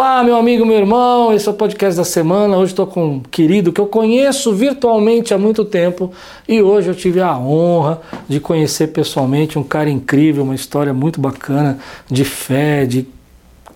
[0.00, 2.56] Olá, meu amigo, meu irmão, esse é o podcast da semana.
[2.56, 6.10] Hoje estou com um querido que eu conheço virtualmente há muito tempo
[6.48, 11.20] e hoje eu tive a honra de conhecer pessoalmente um cara incrível, uma história muito
[11.20, 11.78] bacana
[12.10, 13.06] de fé, de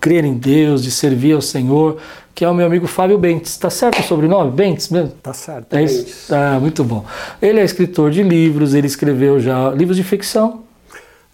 [0.01, 1.97] crer em Deus, de servir ao Senhor,
[2.33, 3.55] que é o meu amigo Fábio Bentes.
[3.57, 4.49] Tá certo o sobrenome?
[4.49, 5.11] Bentes mesmo?
[5.21, 5.75] Tá certo.
[5.75, 6.33] É isso?
[6.33, 7.05] Ah, muito bom.
[7.39, 10.63] Ele é escritor de livros, ele escreveu já livros de ficção,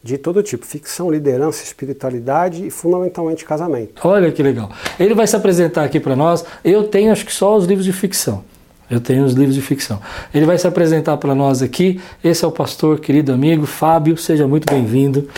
[0.03, 4.05] de todo tipo, ficção, liderança, espiritualidade e fundamentalmente casamento.
[4.07, 4.71] Olha que legal.
[4.99, 6.43] Ele vai se apresentar aqui para nós.
[6.63, 8.43] Eu tenho acho que só os livros de ficção.
[8.89, 10.01] Eu tenho os livros de ficção.
[10.33, 12.01] Ele vai se apresentar para nós aqui.
[12.23, 14.17] Esse é o pastor, querido amigo Fábio.
[14.17, 15.29] Seja muito bem-vindo.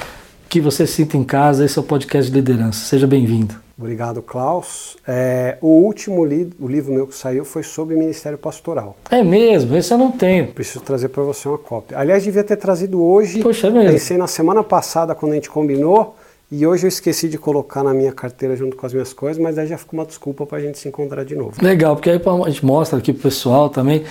[0.49, 1.63] Que você sinta em casa.
[1.63, 2.85] Esse é o podcast de liderança.
[2.85, 3.53] Seja bem-vindo.
[3.83, 4.95] Obrigado, Klaus.
[5.05, 8.95] É, o último li o livro meu que saiu foi sobre Ministério Pastoral.
[9.11, 9.75] É mesmo?
[9.75, 10.47] Esse eu não tenho.
[10.53, 11.99] Preciso trazer para você uma cópia.
[11.99, 13.41] Aliás, devia ter trazido hoje.
[13.41, 13.91] Poxa, é mesmo.
[13.91, 16.15] Pensei na semana passada, quando a gente combinou,
[16.49, 19.57] e hoje eu esqueci de colocar na minha carteira junto com as minhas coisas, mas
[19.57, 21.61] aí já fica uma desculpa para a gente se encontrar de novo.
[21.61, 24.05] Legal, porque aí a gente mostra aqui pro pessoal também.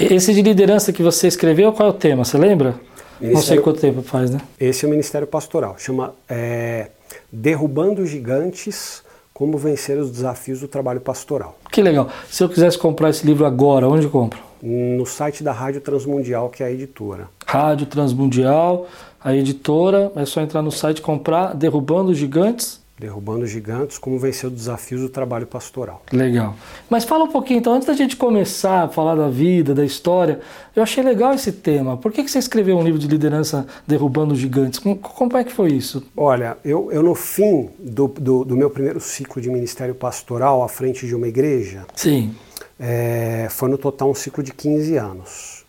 [0.00, 2.24] Esse de liderança que você escreveu, qual é o tema?
[2.24, 2.74] Você lembra?
[3.20, 3.34] Ministério...
[3.34, 4.40] Não sei quanto tempo faz, né?
[4.58, 5.76] Esse é o Ministério Pastoral.
[5.78, 6.14] Chama.
[6.28, 6.90] É
[7.30, 11.58] Derrubando Gigantes, como vencer os desafios do trabalho pastoral.
[11.70, 12.08] Que legal.
[12.30, 14.40] Se eu quisesse comprar esse livro agora, onde compro?
[14.62, 17.28] No site da Rádio Transmundial, que é a editora.
[17.46, 18.86] Rádio Transmundial,
[19.22, 24.56] a editora, é só entrar no site comprar Derrubando Gigantes Derrubando Gigantes, como vencer os
[24.56, 26.02] desafios do trabalho pastoral.
[26.10, 26.56] Legal.
[26.88, 30.40] Mas fala um pouquinho, então, antes da gente começar a falar da vida, da história,
[30.74, 31.98] eu achei legal esse tema.
[31.98, 34.78] Por que, que você escreveu um livro de liderança Derrubando Gigantes?
[34.78, 36.06] Como, como é que foi isso?
[36.16, 40.68] Olha, eu, eu no fim do, do, do, meu primeiro ciclo de ministério pastoral à
[40.68, 42.34] frente de uma igreja, Sim.
[42.80, 45.66] É, foi no total um ciclo de 15 anos.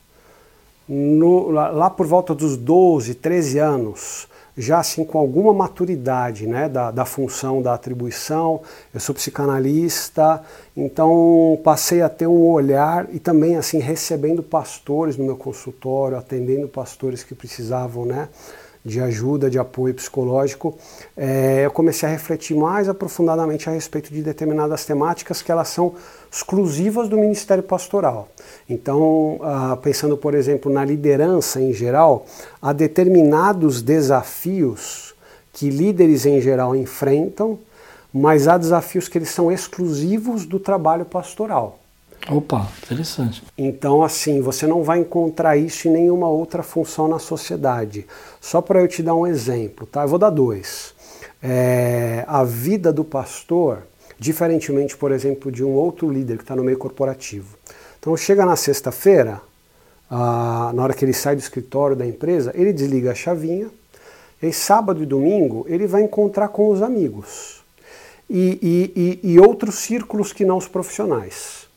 [0.88, 6.68] No, lá, lá por volta dos 12, 13 anos, já assim com alguma maturidade né,
[6.68, 8.62] da, da função, da atribuição.
[8.92, 10.42] Eu sou psicanalista,
[10.76, 16.68] então passei a ter um olhar e também assim recebendo pastores no meu consultório, atendendo
[16.68, 18.30] pastores que precisavam né,
[18.84, 20.76] de ajuda, de apoio psicológico.
[21.16, 25.94] É, eu comecei a refletir mais aprofundadamente a respeito de determinadas temáticas que elas são
[26.32, 28.30] exclusivas do Ministério Pastoral.
[28.70, 32.26] Então, ah, pensando, por exemplo, na liderança em geral,
[32.62, 35.16] há determinados desafios
[35.54, 37.58] que líderes em geral enfrentam,
[38.14, 41.80] mas há desafios que eles são exclusivos do trabalho pastoral.
[42.30, 43.42] Opa, interessante.
[43.58, 48.06] Então, assim, você não vai encontrar isso em nenhuma outra função na sociedade.
[48.42, 50.04] Só para eu te dar um exemplo, tá?
[50.04, 50.94] Eu vou dar dois.
[51.42, 53.84] É, a vida do pastor
[54.20, 57.58] diferentemente, por exemplo, de um outro líder que está no meio corporativo.
[58.00, 59.42] Então, chega na sexta-feira,
[60.10, 63.70] ah, na hora que ele sai do escritório da empresa, ele desliga a chavinha,
[64.42, 67.64] e sábado e domingo ele vai encontrar com os amigos
[68.30, 71.68] e, e, e, e outros círculos que não os profissionais.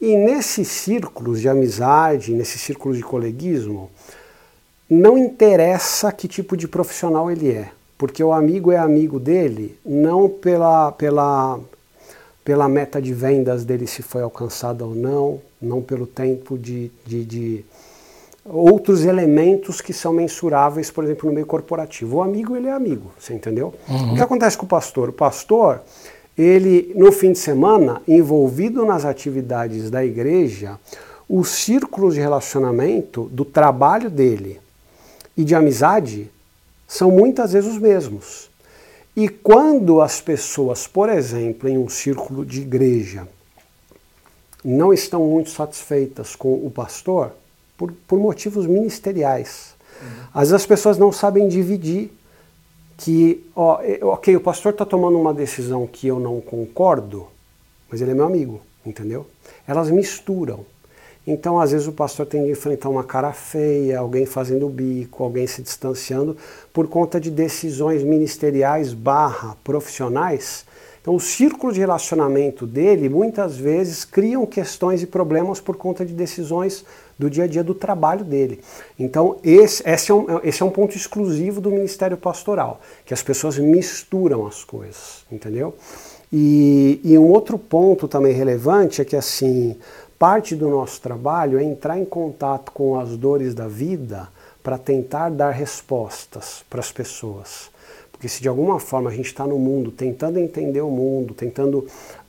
[0.00, 3.90] E nesses círculos de amizade, nesses círculos de coleguismo,
[4.88, 10.28] não interessa que tipo de profissional ele é, porque o amigo é amigo dele não
[10.28, 11.58] pela, pela,
[12.44, 17.24] pela meta de vendas dele se foi alcançada ou não, não pelo tempo de, de,
[17.24, 17.64] de,
[18.44, 22.18] outros elementos que são mensuráveis, por exemplo, no meio corporativo.
[22.18, 23.72] O amigo, ele é amigo, você entendeu?
[23.88, 24.12] Uhum.
[24.12, 25.08] O que acontece com o pastor?
[25.08, 25.80] O pastor,
[26.36, 30.78] ele, no fim de semana, envolvido nas atividades da igreja,
[31.26, 34.60] os círculos de relacionamento do trabalho dele
[35.34, 36.30] e de amizade
[36.86, 38.50] são muitas vezes os mesmos.
[39.16, 43.28] E quando as pessoas, por exemplo, em um círculo de igreja,
[44.64, 47.32] não estão muito satisfeitas com o pastor,
[47.76, 50.08] por, por motivos ministeriais, uhum.
[50.32, 52.10] às vezes as pessoas não sabem dividir
[52.96, 57.26] que, ó, ok, o pastor está tomando uma decisão que eu não concordo,
[57.90, 59.26] mas ele é meu amigo, entendeu?
[59.66, 60.64] Elas misturam.
[61.26, 65.46] Então, às vezes, o pastor tem de enfrentar uma cara feia, alguém fazendo bico, alguém
[65.46, 66.36] se distanciando
[66.72, 70.66] por conta de decisões ministeriais barra profissionais.
[71.00, 76.14] Então, o círculo de relacionamento dele, muitas vezes, criam questões e problemas por conta de
[76.14, 76.84] decisões
[77.18, 78.60] do dia a dia do trabalho dele.
[78.98, 83.22] Então, esse, esse, é, um, esse é um ponto exclusivo do ministério pastoral, que as
[83.22, 85.74] pessoas misturam as coisas, entendeu?
[86.32, 89.76] E, e um outro ponto também relevante é que, assim,
[90.18, 94.28] Parte do nosso trabalho é entrar em contato com as dores da vida
[94.62, 97.70] para tentar dar respostas para as pessoas.
[98.10, 101.80] Porque se de alguma forma a gente está no mundo tentando entender o mundo, tentando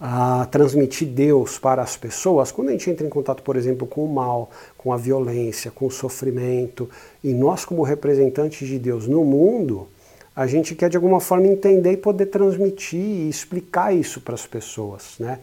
[0.02, 4.04] uh, transmitir Deus para as pessoas, quando a gente entra em contato, por exemplo, com
[4.04, 6.90] o mal, com a violência, com o sofrimento,
[7.24, 9.88] e nós, como representantes de Deus no mundo,
[10.36, 14.46] a gente quer de alguma forma entender e poder transmitir e explicar isso para as
[14.46, 15.40] pessoas, né?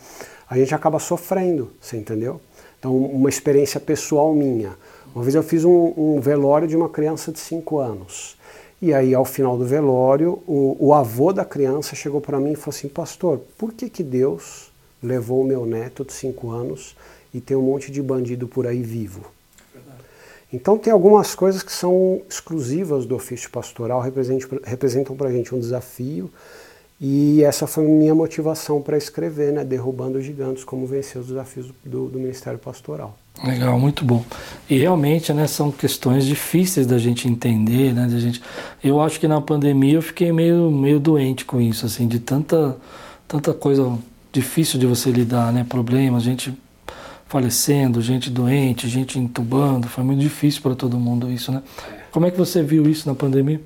[0.53, 2.39] A gente acaba sofrendo, você entendeu?
[2.79, 4.77] Então, uma experiência pessoal minha.
[5.15, 8.37] Uma vez eu fiz um, um velório de uma criança de 5 anos.
[8.79, 12.55] E aí, ao final do velório, o, o avô da criança chegou para mim e
[12.55, 14.71] falou assim: Pastor, por que, que Deus
[15.03, 16.95] levou o meu neto de 5 anos
[17.33, 19.23] e tem um monte de bandido por aí vivo?
[20.53, 25.59] Então tem algumas coisas que são exclusivas do ofício pastoral, representam para a gente um
[25.59, 26.31] desafio,
[27.05, 29.65] e essa foi minha motivação para escrever, né?
[29.65, 33.19] Derrubando os gigantes, como vencer os desafios do, do, Ministério Pastoral.
[33.43, 34.25] Legal, muito bom.
[34.71, 38.07] E realmente, né, são questões difíceis da gente entender, né?
[38.07, 38.41] Da gente...
[38.85, 42.77] Eu acho que na pandemia eu fiquei meio, meio doente com isso, assim, de tanta,
[43.27, 43.99] tanta coisa
[44.31, 45.67] difícil de você lidar, né?
[45.69, 46.57] Problemas, gente
[47.27, 51.65] falecendo, gente doente, gente entubando, foi muito difícil para todo mundo isso, né?
[52.13, 53.61] Como é que você viu isso na pandemia?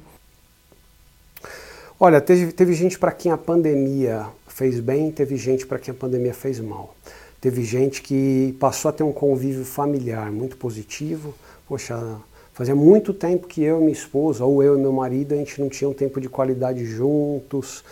[1.99, 5.97] Olha, teve, teve gente para quem a pandemia fez bem, teve gente para quem a
[5.97, 6.95] pandemia fez mal.
[7.41, 11.35] Teve gente que passou a ter um convívio familiar muito positivo.
[11.67, 11.99] Poxa,
[12.53, 15.59] fazia muito tempo que eu e minha esposa, ou eu e meu marido, a gente
[15.59, 17.83] não tinha um tempo de qualidade juntos.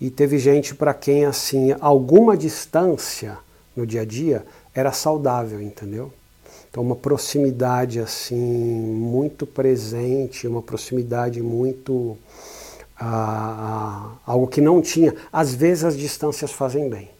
[0.00, 3.36] E teve gente para quem, assim, alguma distância
[3.76, 4.42] no dia a dia
[4.74, 6.10] era saudável, entendeu?
[6.70, 12.16] Então uma proximidade assim muito presente, uma proximidade muito
[13.00, 15.14] ah, ah, algo que não tinha.
[15.32, 17.10] Às vezes as distâncias fazem bem.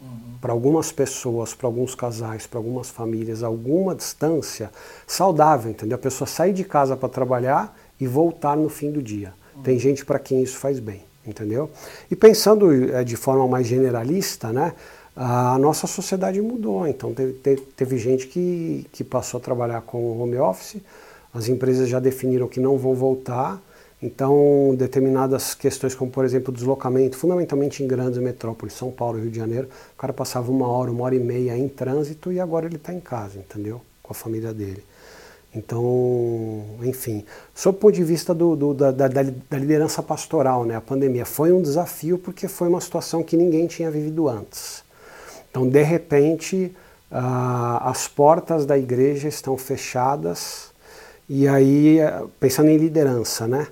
[0.00, 0.38] Uhum.
[0.40, 4.70] Para algumas pessoas, para alguns casais, para algumas famílias, alguma distância
[5.06, 5.96] saudável, entendeu?
[5.96, 9.34] A pessoa sair de casa para trabalhar e voltar no fim do dia.
[9.56, 9.62] Uhum.
[9.62, 11.68] Tem gente para quem isso faz bem, entendeu?
[12.08, 14.72] E pensando eh, de forma mais generalista, né?
[15.18, 16.86] a nossa sociedade mudou.
[16.86, 20.80] Então teve, teve, teve, gente que, que passou a trabalhar com home office,
[21.34, 23.60] as empresas já definiram que não vão voltar.
[24.00, 29.36] Então, determinadas questões, como por exemplo deslocamento, fundamentalmente em grandes metrópoles, São Paulo Rio de
[29.36, 32.76] Janeiro, o cara passava uma hora, uma hora e meia em trânsito e agora ele
[32.76, 33.80] está em casa, entendeu?
[34.02, 34.84] Com a família dele.
[35.52, 37.24] Então, enfim,
[37.54, 41.24] sob o ponto de vista do, do, da, da, da, liderança pastoral, né, a pandemia
[41.24, 44.84] foi um desafio porque foi uma situação que ninguém tinha vivido antes.
[45.50, 46.72] Então, de repente,
[47.10, 50.68] as portas da igreja estão fechadas,
[51.28, 51.98] e aí,
[52.38, 53.66] pensando em liderança, né?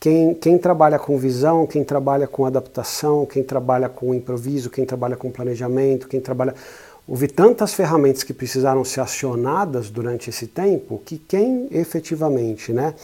[0.00, 5.16] Quem, quem, trabalha com visão, quem trabalha com adaptação, quem trabalha com improviso, quem trabalha
[5.16, 6.54] com planejamento, quem trabalha.
[7.06, 12.94] Houve tantas ferramentas que precisaram ser acionadas durante esse tempo que quem efetivamente está né,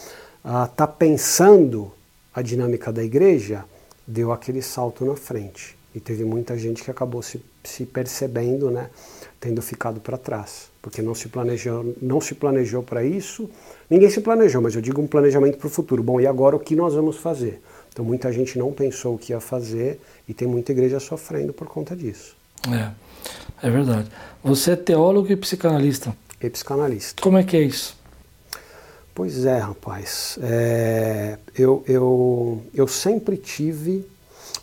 [0.43, 1.91] ah, tá pensando
[2.33, 3.65] a dinâmica da igreja
[4.07, 5.77] deu aquele salto na frente.
[5.93, 8.89] E teve muita gente que acabou se se percebendo, né,
[9.45, 13.47] tendo ficado para trás, porque não se planejou, não se planejou para isso.
[13.87, 16.01] Ninguém se planejou, mas eu digo um planejamento para o futuro.
[16.01, 17.61] Bom, e agora o que nós vamos fazer?
[17.93, 21.67] Então muita gente não pensou o que ia fazer e tem muita igreja sofrendo por
[21.67, 22.35] conta disso.
[22.67, 24.09] É, é verdade.
[24.43, 26.17] Você é teólogo e psicanalista.
[26.41, 27.21] E psicanalista.
[27.21, 27.95] Como é que é isso?
[29.13, 30.39] Pois é, rapaz.
[30.41, 34.03] É, eu, eu, eu sempre tive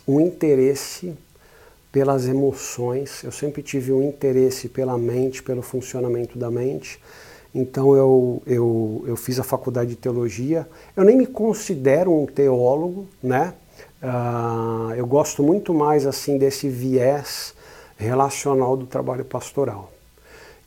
[0.05, 1.13] um interesse
[1.93, 3.23] pelas emoções.
[3.23, 6.99] Eu sempre tive um interesse pela mente, pelo funcionamento da mente.
[7.53, 10.67] Então eu, eu, eu fiz a faculdade de teologia.
[10.97, 13.53] Eu nem me considero um teólogo, né?
[14.01, 17.53] Uh, eu gosto muito mais assim desse viés
[17.95, 19.91] relacional do trabalho pastoral.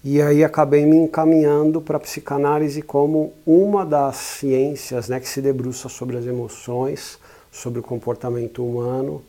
[0.05, 5.43] E aí acabei me encaminhando para a psicanálise como uma das ciências né, que se
[5.43, 7.19] debruça sobre as emoções,
[7.51, 9.25] sobre o comportamento humano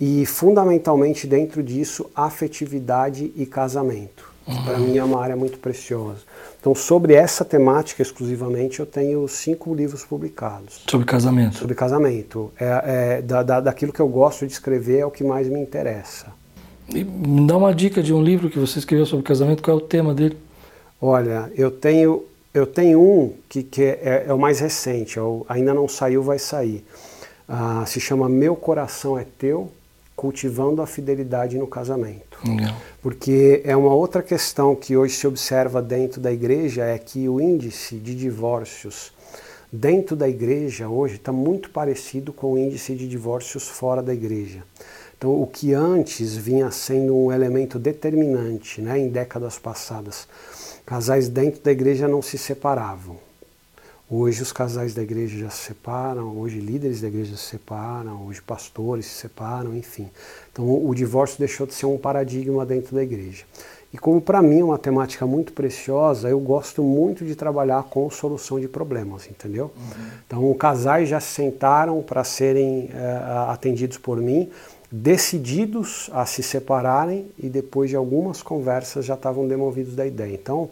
[0.00, 4.32] e fundamentalmente dentro disso afetividade e casamento.
[4.46, 4.64] Uhum.
[4.64, 6.18] Para mim é uma área muito preciosa.
[6.60, 10.82] Então, sobre essa temática exclusivamente, eu tenho cinco livros publicados.
[10.88, 11.56] Sobre casamento?
[11.56, 12.52] Sobre casamento.
[12.58, 15.60] É, é da, da, daquilo que eu gosto de escrever é o que mais me
[15.60, 16.26] interessa.
[16.88, 19.80] E me dá uma dica de um livro que você escreveu sobre casamento, qual é
[19.80, 20.36] o tema dele?
[21.00, 25.46] Olha, eu tenho, eu tenho um que, que é, é o mais recente, é o,
[25.48, 26.84] ainda não saiu, vai sair.
[27.48, 29.70] Ah, se chama Meu Coração é Teu,
[30.16, 32.38] cultivando a fidelidade no casamento.
[32.44, 32.74] Legal.
[33.02, 37.40] Porque é uma outra questão que hoje se observa dentro da igreja é que o
[37.40, 39.12] índice de divórcios
[39.74, 44.62] dentro da igreja hoje está muito parecido com o índice de divórcios fora da igreja.
[45.18, 50.28] Então, o que antes vinha sendo um elemento determinante né, em décadas passadas,
[50.86, 53.16] casais dentro da igreja não se separavam.
[54.08, 58.42] Hoje os casais da igreja já se separam, hoje líderes da igreja se separam, hoje
[58.42, 60.10] pastores se separam, enfim.
[60.52, 63.44] Então o divórcio deixou de ser um paradigma dentro da igreja.
[63.94, 68.10] E como para mim é uma temática muito preciosa, eu gosto muito de trabalhar com
[68.10, 69.70] solução de problemas, entendeu?
[69.76, 70.06] Uhum.
[70.26, 74.50] Então, casais já se sentaram para serem é, atendidos por mim,
[74.90, 80.34] decididos a se separarem e depois de algumas conversas já estavam demovidos da ideia.
[80.34, 80.68] Então,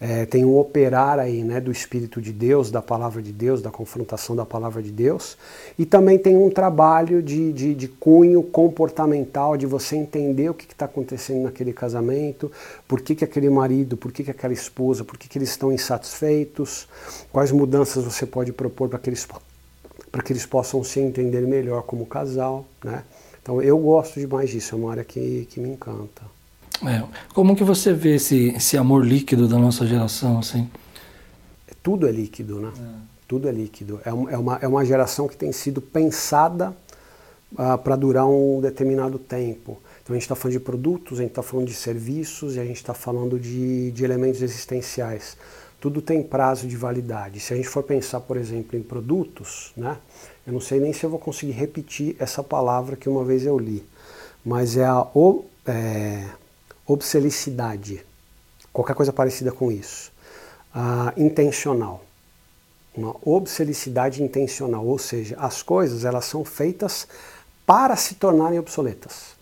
[0.00, 3.70] é, tem um operar aí né, do Espírito de Deus, da palavra de Deus, da
[3.70, 5.36] confrontação da palavra de Deus,
[5.78, 10.64] e também tem um trabalho de, de, de cunho comportamental, de você entender o que
[10.64, 12.50] está acontecendo naquele casamento,
[12.86, 15.72] por que, que aquele marido, por que, que aquela esposa, por que, que eles estão
[15.72, 16.88] insatisfeitos,
[17.32, 19.26] quais mudanças você pode propor para que eles
[20.24, 23.02] que eles possam se entender melhor como casal, né?
[23.42, 26.22] Então eu gosto demais disso, é uma área que, que me encanta.
[26.82, 27.02] É.
[27.32, 30.68] Como que você vê esse, esse amor líquido da nossa geração, assim?
[31.82, 32.72] Tudo é líquido, né?
[32.76, 33.14] É.
[33.28, 34.00] Tudo é líquido.
[34.04, 36.74] É, é, uma, é uma geração que tem sido pensada
[37.56, 39.78] ah, para durar um determinado tempo.
[40.02, 42.64] Então a gente está falando de produtos, a gente está falando de serviços e a
[42.64, 45.36] gente está falando de, de elementos existenciais.
[45.80, 47.40] Tudo tem prazo de validade.
[47.40, 49.98] Se a gente for pensar, por exemplo, em produtos, né?
[50.46, 53.58] Eu não sei nem se eu vou conseguir repetir essa palavra que uma vez eu
[53.58, 53.82] li,
[54.44, 56.24] mas é a o, é,
[56.86, 58.04] obselicidade,
[58.72, 60.12] qualquer coisa parecida com isso.
[60.74, 62.04] Uh, intencional.
[62.96, 67.08] Uma obselicidade intencional, ou seja, as coisas elas são feitas
[67.66, 69.34] para se tornarem obsoletas.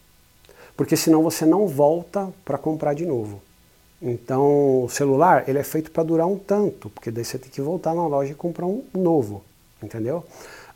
[0.76, 3.42] Porque senão você não volta para comprar de novo.
[4.00, 7.60] Então, o celular, ele é feito para durar um tanto, porque daí você tem que
[7.60, 9.44] voltar na loja e comprar um novo,
[9.80, 10.24] entendeu?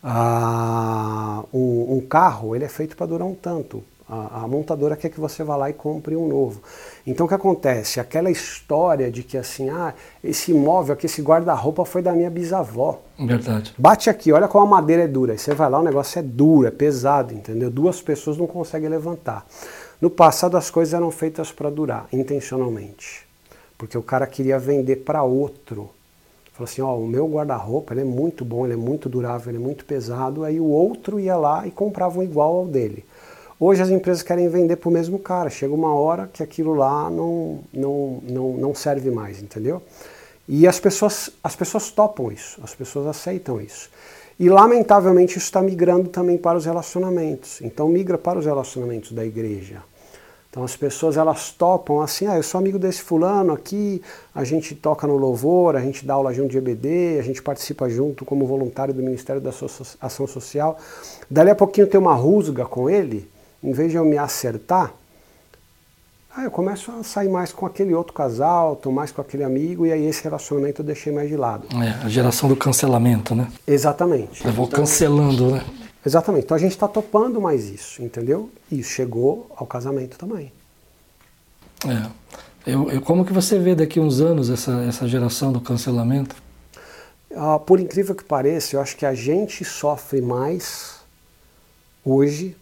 [0.03, 5.09] Ah, um, um carro, ele é feito para durar um tanto, a, a, montadora quer
[5.09, 6.63] que você vá lá e compre um novo.
[7.05, 7.99] Então o que acontece?
[7.99, 13.01] Aquela história de que assim, ah, esse imóvel aqui, esse guarda-roupa foi da minha bisavó.
[13.19, 13.75] Verdade.
[13.77, 15.33] Bate aqui, olha como a madeira é dura.
[15.33, 17.69] Aí você vai lá, o negócio é duro, é pesado, entendeu?
[17.69, 19.45] Duas pessoas não conseguem levantar.
[20.01, 23.27] No passado as coisas eram feitas para durar, intencionalmente.
[23.77, 25.91] Porque o cara queria vender para outro.
[26.53, 29.59] Falou assim, ó, o meu guarda-roupa ele é muito bom, ele é muito durável, ele
[29.59, 30.45] é muito pesado.
[30.45, 33.05] Aí o outro ia lá e comprava um igual ao dele.
[33.59, 35.49] Hoje as empresas querem vender para o mesmo cara.
[35.49, 39.83] Chega uma hora que aquilo lá não, não, não, não serve mais, entendeu?
[40.47, 43.91] E as pessoas, as pessoas topam isso, as pessoas aceitam isso.
[44.39, 47.63] E lamentavelmente isso está migrando também para os relacionamentos.
[47.63, 49.83] Então migra para os relacionamentos da igreja.
[50.51, 54.01] Então as pessoas elas topam assim, ah, eu sou amigo desse fulano aqui,
[54.35, 57.89] a gente toca no louvor, a gente dá aula junto de EBD, a gente participa
[57.89, 59.51] junto como voluntário do Ministério da
[60.01, 60.79] Ação Social.
[61.31, 63.29] Dali a pouquinho tem uma rusga com ele,
[63.67, 64.95] em vez de eu me acertar,
[66.39, 69.93] eu começo a sair mais com aquele outro casal, estou mais com aquele amigo, e
[69.93, 71.67] aí esse relacionamento eu deixei mais de lado.
[71.83, 73.51] É, a geração do cancelamento, né?
[73.67, 74.45] Exatamente.
[74.45, 75.65] Eu vou então, cancelando, né?
[76.05, 76.45] Exatamente.
[76.45, 78.51] Então a gente está topando mais isso, entendeu?
[78.71, 80.53] E chegou ao casamento também.
[81.85, 82.71] É.
[82.71, 86.37] Eu, eu, como que você vê daqui uns anos essa, essa geração do cancelamento?
[87.35, 91.01] Ah, por incrível que pareça, eu acho que a gente sofre mais
[92.05, 92.57] hoje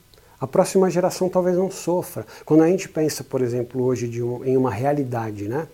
[0.45, 2.27] a próxima geração talvez não sofra.
[2.45, 5.67] Quando a gente pensa, por exemplo, hoje um, em uma realidade né,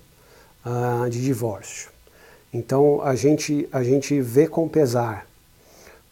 [0.64, 1.90] uh, de divórcio,
[2.54, 5.26] então a gente, a gente vê com pesar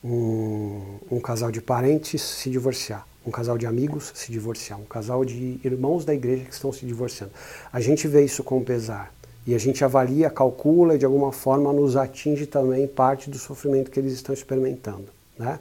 [0.02, 5.24] um, um casal de parentes se divorciar, um casal de amigos se divorciar, um casal
[5.24, 7.32] de irmãos da igreja que estão se divorciando.
[7.72, 9.14] A gente vê isso com pesar.
[9.46, 13.88] E a gente avalia, calcula e de alguma forma nos atinge também parte do sofrimento
[13.88, 15.06] que eles estão experimentando.
[15.38, 15.60] Né?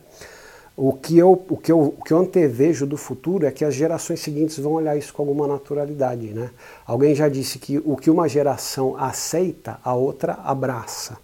[0.79, 3.73] O que, eu, o, que eu, o que eu antevejo do futuro é que as
[3.73, 6.27] gerações seguintes vão olhar isso com alguma naturalidade.
[6.27, 6.51] Né?
[6.85, 11.17] Alguém já disse que o que uma geração aceita, a outra abraça.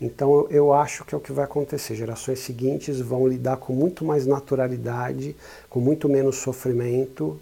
[0.00, 1.94] Então eu acho que é o que vai acontecer.
[1.94, 5.36] Gerações seguintes vão lidar com muito mais naturalidade,
[5.70, 7.38] com muito menos sofrimento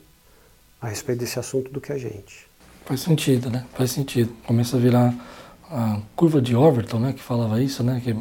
[0.78, 2.46] a respeito desse assunto do que a gente.
[2.84, 3.64] Faz sentido, né?
[3.72, 4.30] Faz sentido.
[4.46, 5.14] Começa a virar
[5.70, 7.14] a curva de Overton, né?
[7.14, 8.02] Que falava isso, né?
[8.04, 8.14] Que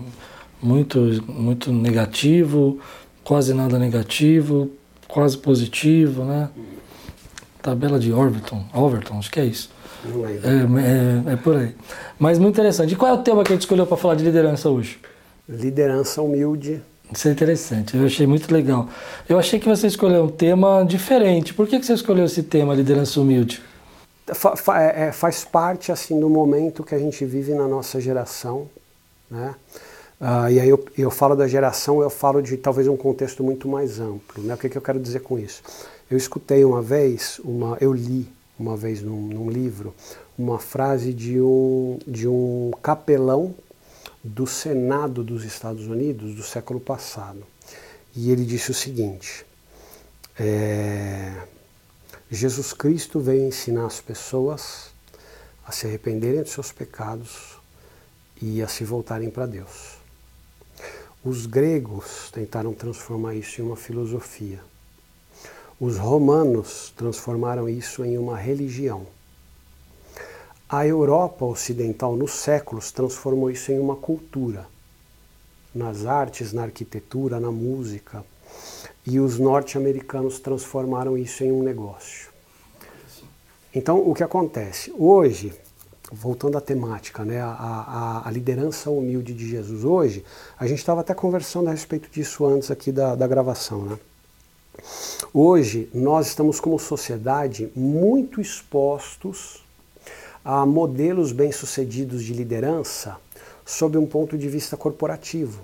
[0.63, 2.79] muito, muito negativo,
[3.23, 4.71] quase nada negativo,
[5.07, 6.49] quase positivo, né?
[7.61, 9.69] Tabela de Overton, Overton, acho que é isso.
[10.43, 11.73] É, é, é, por aí.
[12.19, 12.93] Mas muito interessante.
[12.93, 14.99] E qual é o tema que a gente escolheu para falar de liderança hoje?
[15.47, 16.81] Liderança humilde.
[17.11, 18.89] Isso é interessante, eu achei muito legal.
[19.29, 21.53] Eu achei que você escolheu um tema diferente.
[21.53, 23.61] Por que, que você escolheu esse tema, liderança humilde?
[24.33, 28.01] Fa, fa, é, é faz parte assim do momento que a gente vive na nossa
[28.01, 28.67] geração,
[29.29, 29.53] né?
[30.23, 33.67] Uh, e aí eu, eu falo da geração, eu falo de talvez um contexto muito
[33.67, 34.41] mais amplo.
[34.41, 34.53] Né?
[34.53, 35.61] O que, que eu quero dizer com isso?
[36.09, 39.93] Eu escutei uma vez, uma, eu li uma vez num, num livro,
[40.39, 43.53] uma frase de um, de um capelão
[44.23, 47.43] do Senado dos Estados Unidos do século passado.
[48.15, 49.45] E ele disse o seguinte:
[50.39, 51.33] é,
[52.31, 54.93] Jesus Cristo veio ensinar as pessoas
[55.67, 57.57] a se arrependerem dos seus pecados
[58.41, 60.02] e a se voltarem para Deus.
[61.25, 64.59] Os gregos tentaram transformar isso em uma filosofia.
[65.79, 69.07] Os romanos transformaram isso em uma religião.
[70.67, 74.67] A Europa Ocidental, nos séculos, transformou isso em uma cultura.
[75.73, 78.25] Nas artes, na arquitetura, na música.
[79.07, 82.33] E os norte-americanos transformaram isso em um negócio.
[83.73, 84.93] Então, o que acontece?
[84.97, 85.53] Hoje,
[86.13, 90.23] voltando à temática, né, a, a, a, liderança humilde de Jesus hoje,
[90.59, 93.81] a gente estava até conversando a respeito disso antes aqui da, da gravação.
[93.83, 93.97] Né?
[95.33, 99.63] Hoje, nós estamos como sociedade muito expostos
[100.45, 103.17] a modelos bem-sucedidos de liderança
[103.65, 105.61] sob um ponto de vista corporativo.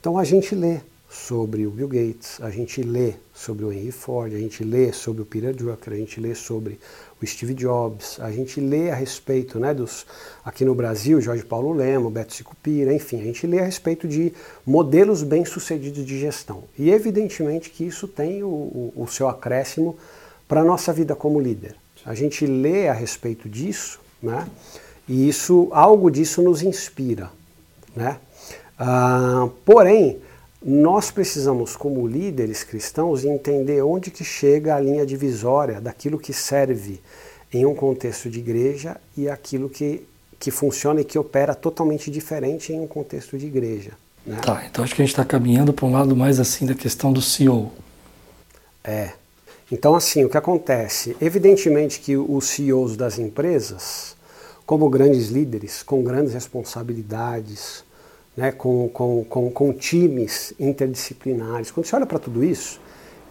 [0.00, 0.80] Então a gente lê
[1.14, 5.22] sobre o Bill Gates, a gente lê sobre o Henry Ford, a gente lê sobre
[5.22, 6.78] o Peter Drucker, a gente lê sobre
[7.22, 10.04] o Steve Jobs, a gente lê a respeito, né, dos
[10.44, 14.32] aqui no Brasil, Jorge Paulo Lema, Beto Sicupira, enfim, a gente lê a respeito de
[14.66, 16.64] modelos bem-sucedidos de gestão.
[16.78, 19.96] E evidentemente que isso tem o, o, o seu acréscimo
[20.48, 21.76] para a nossa vida como líder.
[22.04, 24.48] A gente lê a respeito disso né?
[25.06, 27.30] E isso, algo disso nos inspira,
[27.94, 28.18] né?
[28.78, 30.18] Ah, porém,
[30.64, 37.00] nós precisamos, como líderes cristãos, entender onde que chega a linha divisória daquilo que serve
[37.52, 40.06] em um contexto de igreja e aquilo que,
[40.40, 43.92] que funciona e que opera totalmente diferente em um contexto de igreja.
[44.26, 44.40] Né?
[44.42, 47.12] Tá, então acho que a gente está caminhando para um lado mais assim da questão
[47.12, 47.70] do CEO.
[48.82, 49.10] É.
[49.70, 51.14] Então, assim, o que acontece?
[51.20, 54.16] Evidentemente que os CEOs das empresas,
[54.64, 57.84] como grandes líderes, com grandes responsabilidades,
[58.36, 61.70] né, com, com, com, com times interdisciplinares.
[61.70, 62.80] Quando você olha para tudo isso,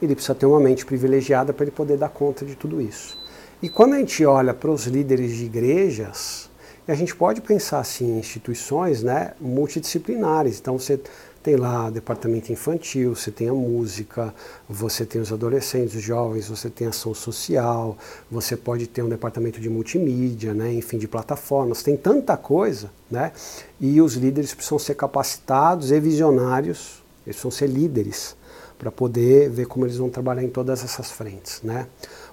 [0.01, 3.17] ele precisa ter uma mente privilegiada para ele poder dar conta de tudo isso.
[3.61, 6.49] E quando a gente olha para os líderes de igrejas,
[6.87, 10.59] a gente pode pensar assim em instituições né, multidisciplinares.
[10.59, 10.99] Então você
[11.43, 14.33] tem lá departamento infantil, você tem a música,
[14.67, 17.97] você tem os adolescentes, os jovens, você tem ação social,
[18.31, 23.33] você pode ter um departamento de multimídia, né, enfim, de plataformas, tem tanta coisa, né?
[23.79, 28.37] E os líderes precisam ser capacitados e visionários, eles precisam ser líderes
[28.79, 31.87] para poder ver como eles vão trabalhar em todas essas frentes, né?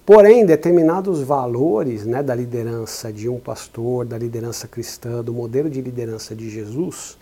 [0.06, 5.80] Porém, determinados valores né, da liderança de um pastor, da liderança cristã, do modelo de
[5.80, 7.16] liderança de Jesus,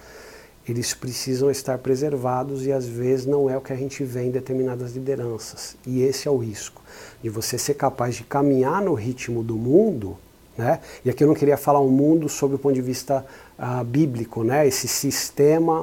[0.73, 4.31] eles precisam estar preservados e às vezes não é o que a gente vê em
[4.31, 5.77] determinadas lideranças.
[5.87, 6.83] E esse é o risco,
[7.23, 10.17] de você ser capaz de caminhar no ritmo do mundo,
[10.57, 10.81] né?
[11.05, 13.25] E aqui eu não queria falar um mundo sob o ponto de vista
[13.59, 14.67] uh, bíblico, né?
[14.67, 15.83] Esse sistema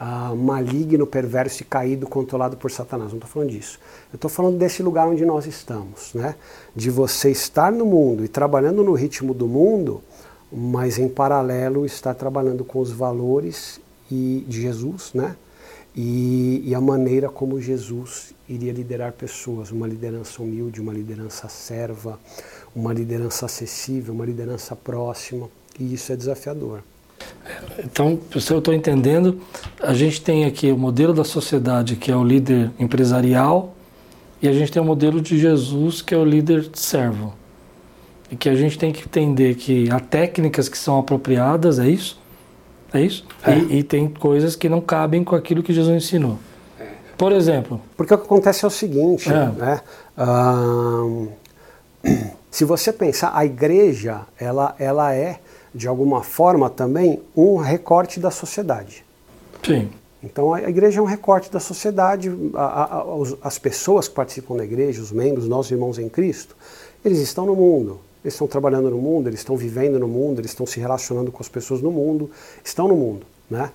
[0.00, 3.10] uh, maligno, perverso e caído, controlado por Satanás.
[3.10, 3.80] Não estou falando disso.
[4.12, 6.34] Eu estou falando desse lugar onde nós estamos, né?
[6.76, 10.02] De você estar no mundo e trabalhando no ritmo do mundo,
[10.52, 15.36] mas em paralelo estar trabalhando com os valores e de Jesus, né?
[15.94, 22.18] E, e, a maneira como Jesus iria liderar pessoas, uma liderança humilde, uma liderança serva,
[22.74, 26.82] uma liderança acessível, uma liderança próxima, e isso é desafiador.
[27.84, 29.40] Então, se eu estou entendendo,
[29.80, 33.74] a gente tem aqui o modelo da sociedade, que é o líder empresarial,
[34.40, 37.34] e a gente tem o modelo de Jesus, que é o líder servo.
[38.30, 42.19] E que a gente tem que entender que há técnicas que são apropriadas, é isso?
[42.92, 43.24] É isso?
[43.46, 43.56] É.
[43.56, 46.38] E, e, tem coisas que não cabem com aquilo que Jesus ensinou.
[47.16, 47.80] Por exemplo.
[47.96, 49.46] Porque o que acontece é o seguinte, é.
[49.50, 49.80] né?
[52.50, 55.38] se você pensar, a igreja, ela, ela é,
[55.74, 59.04] de alguma forma, também um recorte da sociedade.
[59.62, 59.90] Sim.
[60.22, 63.04] Então a igreja é um recorte da sociedade, a, a,
[63.42, 66.54] as pessoas que participam da igreja, os membros, nossos irmãos em Cristo,
[67.04, 68.00] eles estão no mundo.
[68.22, 71.42] Eles estão trabalhando no mundo, eles estão vivendo no mundo, eles estão se relacionando com
[71.42, 72.30] as pessoas no mundo,
[72.62, 73.70] estão no mundo, né?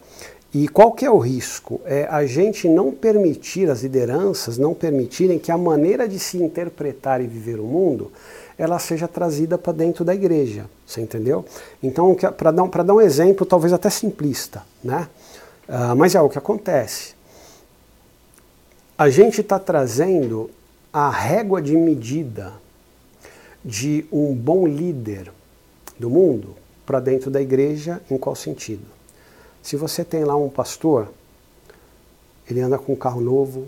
[0.54, 1.82] E qual que é o risco?
[1.84, 7.20] É a gente não permitir, as lideranças não permitirem que a maneira de se interpretar
[7.20, 8.10] e viver o mundo,
[8.58, 11.44] ela seja trazida para dentro da igreja, você entendeu?
[11.84, 15.10] Então, para dar, dar um exemplo, talvez até simplista, né?
[15.68, 17.16] Uh, mas é o que acontece.
[18.98, 20.50] A gente está trazendo
[20.94, 22.54] a régua de medida
[23.66, 25.32] de um bom líder
[25.98, 28.86] do mundo para dentro da igreja, em qual sentido?
[29.64, 31.12] Se você tem lá um pastor,
[32.48, 33.68] ele anda com um carro novo,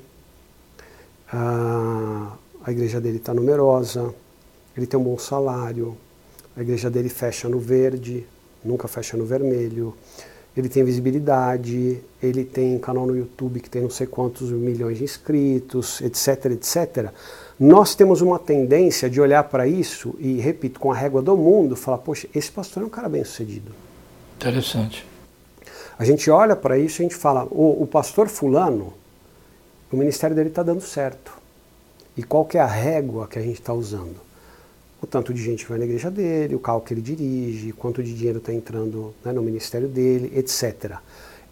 [1.28, 4.14] a, igreja dele está numerosa,
[4.76, 5.98] ele tem um bom salário,
[6.56, 8.24] a igreja dele fecha no verde,
[8.64, 9.96] nunca fecha no vermelho,
[10.56, 15.04] ele tem visibilidade, ele tem canal no YouTube que tem não sei quantos milhões de
[15.04, 17.12] inscritos, etc, etc.
[17.60, 21.76] Nós temos uma tendência de olhar para isso e, repito, com a régua do mundo,
[21.76, 23.72] falar: poxa, esse pastor é um cara bem sucedido.
[24.36, 25.04] Interessante.
[25.98, 28.94] A gente olha para isso e a gente fala: o, o pastor Fulano,
[29.92, 31.32] o ministério dele está dando certo.
[32.16, 34.18] E qual que é a régua que a gente está usando?
[35.02, 38.04] O tanto de gente que vai na igreja dele, o carro que ele dirige, quanto
[38.04, 40.98] de dinheiro está entrando né, no ministério dele, etc.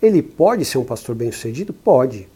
[0.02, 1.74] Ele pode ser um pastor bem sucedido?
[1.74, 2.28] Pode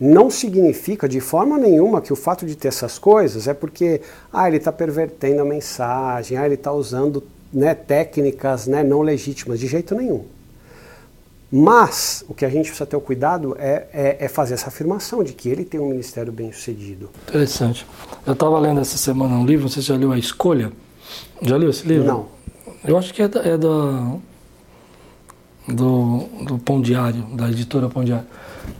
[0.00, 4.00] não significa de forma nenhuma que o fato de ter essas coisas é porque
[4.32, 9.60] ah, ele está pervertendo a mensagem, ah, ele está usando né, técnicas né, não legítimas,
[9.60, 10.24] de jeito nenhum.
[11.54, 15.22] Mas o que a gente precisa ter o cuidado é, é, é fazer essa afirmação
[15.22, 17.10] de que ele tem um ministério bem sucedido.
[17.28, 17.86] Interessante.
[18.26, 20.72] Eu estava lendo essa semana um livro, não sei se você já leu A Escolha.
[21.42, 22.06] Já leu esse livro?
[22.06, 22.26] Não.
[22.82, 24.16] Eu acho que é da, é da
[25.68, 28.26] do, do Pão Diário, da editora Pão Diário.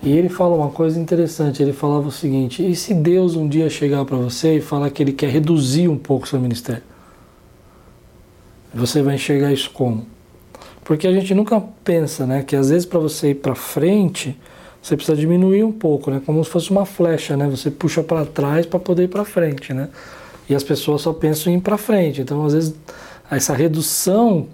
[0.03, 1.63] E ele fala uma coisa interessante.
[1.63, 5.03] Ele falava o seguinte: e se Deus um dia chegar para você e falar que
[5.03, 6.83] Ele quer reduzir um pouco o seu ministério?
[8.75, 10.07] Você vai enxergar isso como?
[10.85, 14.37] Porque a gente nunca pensa, né, que às vezes para você ir para frente,
[14.83, 17.47] você precisa diminuir um pouco, né, como se fosse uma flecha, né?
[17.49, 19.89] Você puxa para trás para poder ir para frente, né?
[20.49, 22.21] E as pessoas só pensam em ir para frente.
[22.23, 22.75] Então, às vezes,
[23.31, 24.49] essa redução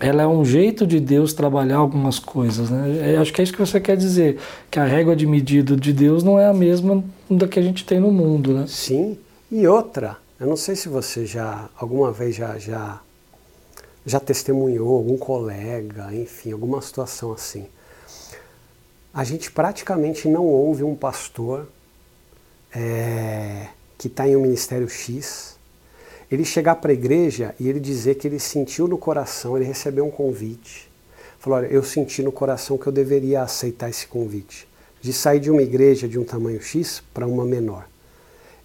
[0.00, 2.70] ela é um jeito de Deus trabalhar algumas coisas.
[2.70, 3.14] Né?
[3.14, 4.38] Eu acho que é isso que você quer dizer,
[4.70, 7.84] que a régua de medida de Deus não é a mesma da que a gente
[7.84, 8.54] tem no mundo.
[8.54, 8.66] Né?
[8.68, 9.18] Sim,
[9.50, 13.00] e outra, eu não sei se você já, alguma vez já, já,
[14.06, 17.66] já testemunhou algum colega, enfim, alguma situação assim.
[19.12, 21.66] A gente praticamente não ouve um pastor
[22.72, 25.57] é, que está em um ministério X
[26.30, 30.06] ele chegar para a igreja e ele dizer que ele sentiu no coração, ele recebeu
[30.06, 30.88] um convite.
[31.38, 34.68] Falou: Olha, eu senti no coração que eu deveria aceitar esse convite,
[35.00, 37.86] de sair de uma igreja de um tamanho X para uma menor.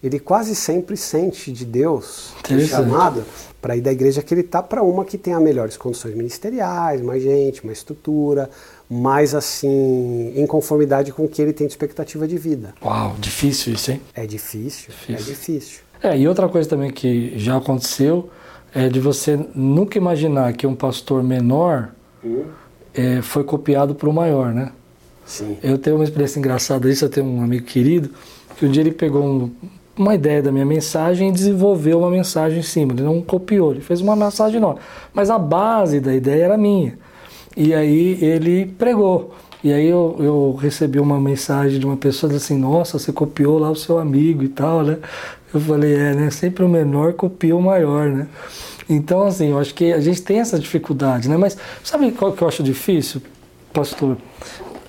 [0.03, 2.33] Ele quase sempre sente de Deus
[2.67, 3.23] chamado
[3.61, 7.23] para ir da igreja que ele está para uma que tenha melhores condições ministeriais, mais
[7.23, 8.49] gente, mais estrutura,
[8.89, 12.75] mais assim, em conformidade com o que ele tem de expectativa de vida.
[12.83, 14.01] Uau, difícil isso, hein?
[14.13, 15.15] É difícil, difícil.
[15.15, 15.82] é difícil.
[16.03, 18.29] É, e outra coisa também que já aconteceu
[18.75, 22.43] é de você nunca imaginar que um pastor menor uhum.
[22.93, 24.73] é, foi copiado por um maior, né?
[25.25, 25.57] Sim.
[25.63, 28.09] Eu tenho uma experiência engraçada disso, eu tenho um amigo querido,
[28.57, 29.51] que um dia ele pegou um,
[29.97, 32.91] uma ideia da minha mensagem e desenvolveu uma mensagem em cima.
[32.93, 34.79] Ele não copiou, ele fez uma mensagem nova.
[35.13, 36.97] Mas a base da ideia era minha.
[37.55, 39.33] E aí ele pregou.
[39.63, 43.71] E aí eu, eu recebi uma mensagem de uma pessoa assim, nossa, você copiou lá
[43.71, 44.97] o seu amigo e tal, né?
[45.53, 46.29] Eu falei, é, né?
[46.31, 48.27] Sempre o menor copia o maior, né?
[48.89, 51.37] Então, assim, eu acho que a gente tem essa dificuldade, né?
[51.37, 53.21] Mas sabe qual que eu acho difícil,
[53.71, 54.17] pastor?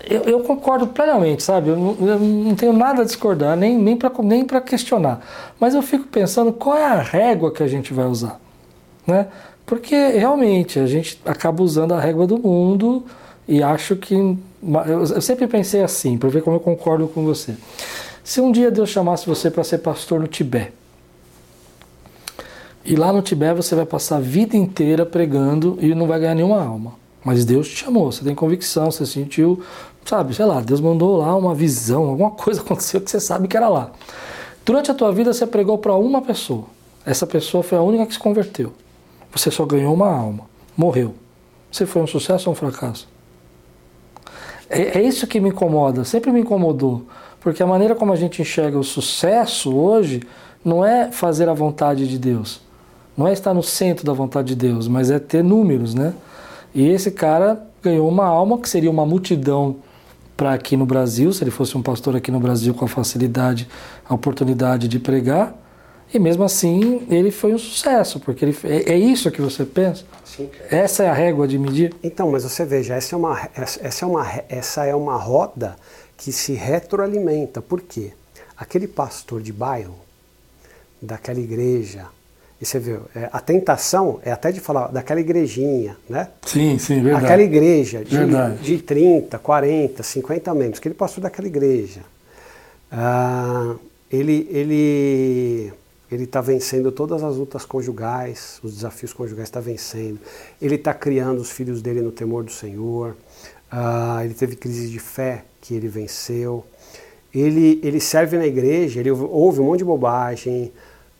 [0.08, 1.70] Eu, eu concordo plenamente, sabe?
[1.70, 5.20] Eu não, eu não, tenho nada a discordar, nem, nem para nem questionar.
[5.58, 8.40] Mas eu fico pensando qual é a régua que a gente vai usar,
[9.06, 9.28] né?
[9.64, 13.04] Porque realmente a gente acaba usando a régua do mundo
[13.48, 14.14] e acho que
[14.86, 17.54] eu sempre pensei assim, para ver como eu concordo com você.
[18.24, 20.72] Se um dia Deus chamasse você para ser pastor no Tibete,
[22.82, 26.34] e lá no Tibete você vai passar a vida inteira pregando e não vai ganhar
[26.34, 26.94] nenhuma alma.
[27.22, 29.62] Mas Deus te chamou, você tem convicção, você sentiu,
[30.06, 33.58] sabe, sei lá, Deus mandou lá uma visão, alguma coisa aconteceu que você sabe que
[33.58, 33.92] era lá.
[34.64, 36.64] Durante a tua vida você pregou para uma pessoa.
[37.04, 38.72] Essa pessoa foi a única que se converteu.
[39.32, 41.14] Você só ganhou uma alma, morreu.
[41.70, 43.06] Você foi um sucesso ou um fracasso?
[44.70, 47.04] É, é isso que me incomoda, sempre me incomodou.
[47.44, 50.22] Porque a maneira como a gente enxerga o sucesso hoje
[50.64, 52.62] não é fazer a vontade de Deus.
[53.14, 56.14] Não é estar no centro da vontade de Deus, mas é ter números, né?
[56.74, 59.76] E esse cara ganhou uma alma que seria uma multidão
[60.34, 63.68] para aqui no Brasil, se ele fosse um pastor aqui no Brasil com a facilidade,
[64.08, 65.54] a oportunidade de pregar.
[66.12, 70.04] E mesmo assim, ele foi um sucesso, porque ele, é, é isso que você pensa?
[70.24, 70.48] Sim.
[70.70, 71.94] Essa é a régua de medir?
[72.02, 75.76] Então, mas você veja, essa é uma, essa é uma, essa é uma roda
[76.16, 77.60] que se retroalimenta.
[77.60, 78.12] Por quê?
[78.56, 79.96] Aquele pastor de bairro,
[81.00, 82.06] daquela igreja,
[82.60, 86.28] e você vê, é, a tentação é até de falar daquela igrejinha, né?
[86.46, 87.24] Sim, sim, verdade.
[87.26, 88.62] Aquela igreja de, verdade.
[88.62, 92.00] de 30, 40, 50 membros, aquele pastor daquela igreja.
[92.90, 93.74] Ah,
[94.10, 95.72] ele ele
[96.10, 100.20] ele está vencendo todas as lutas conjugais, os desafios conjugais está vencendo.
[100.62, 103.16] Ele está criando os filhos dele no temor do Senhor.
[103.76, 106.64] Ah, ele teve crise de fé que ele venceu.
[107.34, 110.72] Ele, ele serve na igreja, ele ouve um monte de bobagem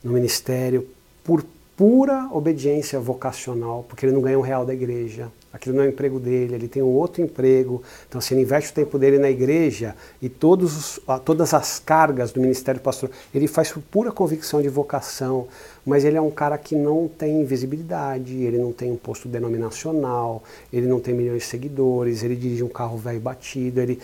[0.05, 0.87] no ministério
[1.25, 1.45] por
[1.77, 5.33] pura obediência vocacional, porque ele não ganha um real da igreja.
[5.55, 7.81] Aquilo não é o emprego dele, ele tem um outro emprego.
[8.09, 12.33] Então, se ele investe o tempo dele na igreja e todos os, todas as cargas
[12.33, 15.47] do ministério pastoral, ele faz por pura convicção de vocação,
[15.87, 20.43] mas ele é um cara que não tem visibilidade, ele não tem um posto denominacional,
[20.73, 24.01] ele não tem milhões de seguidores, ele dirige um carro velho batido, ele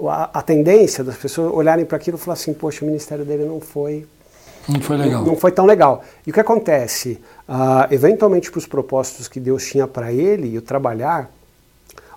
[0.00, 3.44] a, a tendência das pessoas olharem para aquilo e falar assim, poxa, o ministério dele
[3.44, 4.06] não foi
[4.68, 5.20] não foi legal.
[5.20, 6.04] Não, não foi tão legal.
[6.26, 7.20] E o que acontece?
[7.48, 11.30] Uh, eventualmente, para os propósitos que Deus tinha para ele e o trabalhar,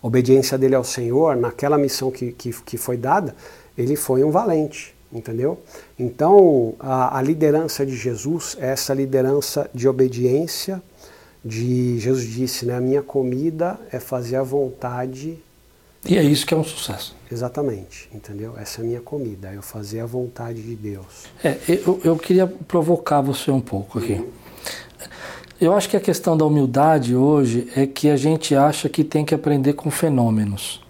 [0.01, 3.35] a obediência dele ao Senhor, naquela missão que, que, que foi dada,
[3.77, 5.59] ele foi um valente, entendeu?
[5.97, 10.81] Então, a, a liderança de Jesus é essa liderança de obediência,
[11.43, 15.37] de Jesus disse, né, a minha comida é fazer a vontade
[16.05, 17.15] e é isso que é um sucesso.
[17.31, 18.53] Exatamente, entendeu?
[18.57, 21.25] Essa é a minha comida, eu fazer a vontade de Deus.
[21.43, 24.23] É, eu, eu queria provocar você um pouco aqui.
[25.59, 29.23] Eu acho que a questão da humildade hoje é que a gente acha que tem
[29.23, 30.83] que aprender com fenômenos.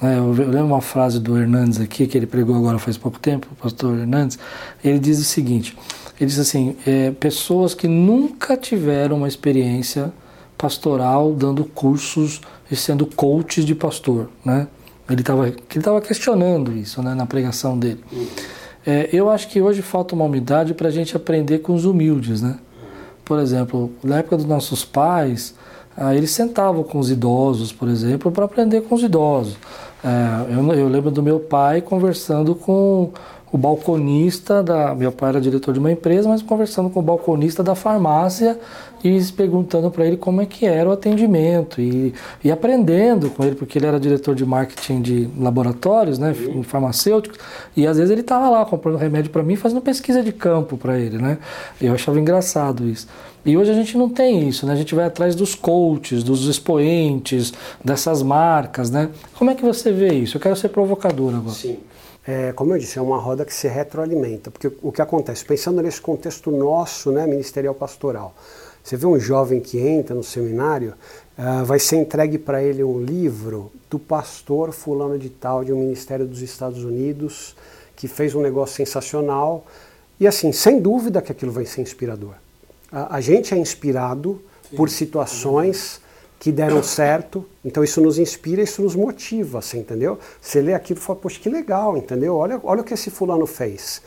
[0.00, 0.16] Né?
[0.16, 3.56] Eu lembro uma frase do Hernandes aqui, que ele pregou agora faz pouco tempo, o
[3.56, 4.38] pastor Hernandes.
[4.82, 5.76] Ele diz o seguinte:
[6.18, 10.12] ele diz assim, é, pessoas que nunca tiveram uma experiência
[10.56, 14.66] pastoral dando cursos e sendo coach de pastor, né?
[15.08, 18.04] Ele estava ele tava questionando isso né, na pregação dele.
[18.86, 22.42] É, eu acho que hoje falta uma humildade para a gente aprender com os humildes,
[22.42, 22.58] né?
[23.24, 25.54] Por exemplo, na época dos nossos pais,
[25.96, 29.56] ah, eles sentavam com os idosos, por exemplo, para aprender com os idosos.
[30.04, 33.10] É, eu, eu lembro do meu pai conversando com
[33.50, 34.94] o balconista da.
[34.94, 38.58] Meu pai era diretor de uma empresa, mas conversando com o balconista da farmácia
[39.02, 43.54] e perguntando para ele como é que era o atendimento e, e aprendendo com ele,
[43.54, 46.34] porque ele era diretor de marketing de laboratórios, né,
[46.64, 47.38] farmacêuticos,
[47.76, 50.98] e às vezes ele estava lá comprando remédio para mim, fazendo pesquisa de campo para
[50.98, 51.38] ele, né?
[51.80, 53.06] Eu achava engraçado isso.
[53.46, 54.72] E hoje a gente não tem isso, né?
[54.72, 59.08] A gente vai atrás dos coaches, dos expoentes, dessas marcas, né?
[59.38, 60.36] Como é que você vê isso?
[60.36, 61.54] Eu quero ser provocador agora.
[61.54, 61.78] Sim
[62.28, 64.50] é, como eu disse, é uma roda que se retroalimenta.
[64.50, 68.34] Porque o que acontece, pensando nesse contexto nosso, né, ministerial pastoral,
[68.84, 70.92] você vê um jovem que entra no seminário,
[71.38, 75.80] uh, vai ser entregue para ele um livro do pastor fulano de tal, de um
[75.80, 77.56] ministério dos Estados Unidos,
[77.96, 79.64] que fez um negócio sensacional.
[80.20, 82.34] E assim, sem dúvida que aquilo vai ser inspirador.
[82.92, 84.38] A, a gente é inspirado
[84.68, 84.76] Sim.
[84.76, 85.98] por situações
[86.38, 87.44] que deram certo.
[87.64, 90.18] Então isso nos inspira, isso nos motiva, você entendeu?
[90.40, 92.36] Você lê aquilo e fala, poxa, que legal, entendeu?
[92.36, 94.00] Olha, olha o que esse fulano fez.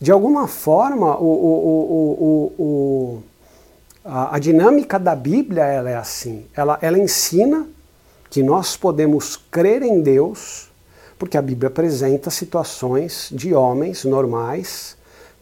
[0.00, 3.22] De alguma forma, o, o, o,
[4.04, 6.44] a, a, dinâmica da Bíblia ela é assim.
[6.54, 7.66] Ela, ela ensina
[8.28, 10.68] que nós podemos crer em Deus,
[11.18, 14.95] porque a Bíblia apresenta situações de homens normais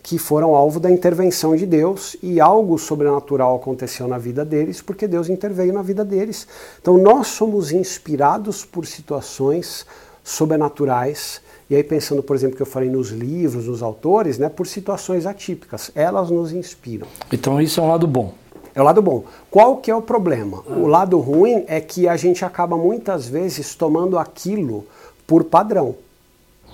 [0.04, 5.08] que foram alvo da intervenção de Deus e algo sobrenatural aconteceu na vida deles porque
[5.08, 6.46] Deus interveio na vida deles.
[6.78, 9.86] Então nós somos inspirados por situações
[10.22, 11.40] sobrenaturais
[11.70, 15.24] e aí pensando, por exemplo, que eu falei nos livros, nos autores, né, por situações
[15.24, 17.06] atípicas, elas nos inspiram.
[17.32, 18.34] Então isso é um lado bom.
[18.74, 19.24] É o lado bom.
[19.50, 20.62] Qual que é o problema?
[20.66, 24.84] O lado ruim é que a gente acaba muitas vezes tomando aquilo
[25.26, 25.94] por padrão.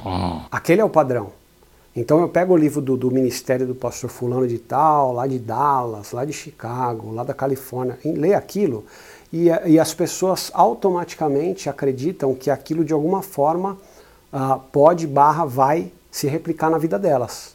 [0.05, 0.47] Ah.
[0.51, 1.40] Aquele é o padrão.
[1.95, 5.39] Então eu pego o livro do, do, Ministério do Pastor Fulano de Tal, lá de
[5.39, 8.85] Dallas, lá de Chicago, lá da Califórnia, e lê aquilo
[9.33, 13.79] e, e, as pessoas automaticamente acreditam que aquilo de alguma forma
[14.33, 17.55] uh, pode, barra, vai se replicar na vida delas.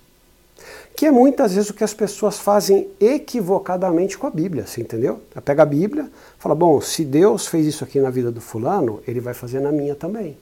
[0.95, 5.19] Que é muitas vezes o que as pessoas fazem equivocadamente com a Bíblia, você entendeu?
[5.34, 9.02] Ela pega a Bíblia, fala, bom, se Deus fez isso aqui na vida do fulano,
[9.06, 10.38] ele vai fazer na minha também.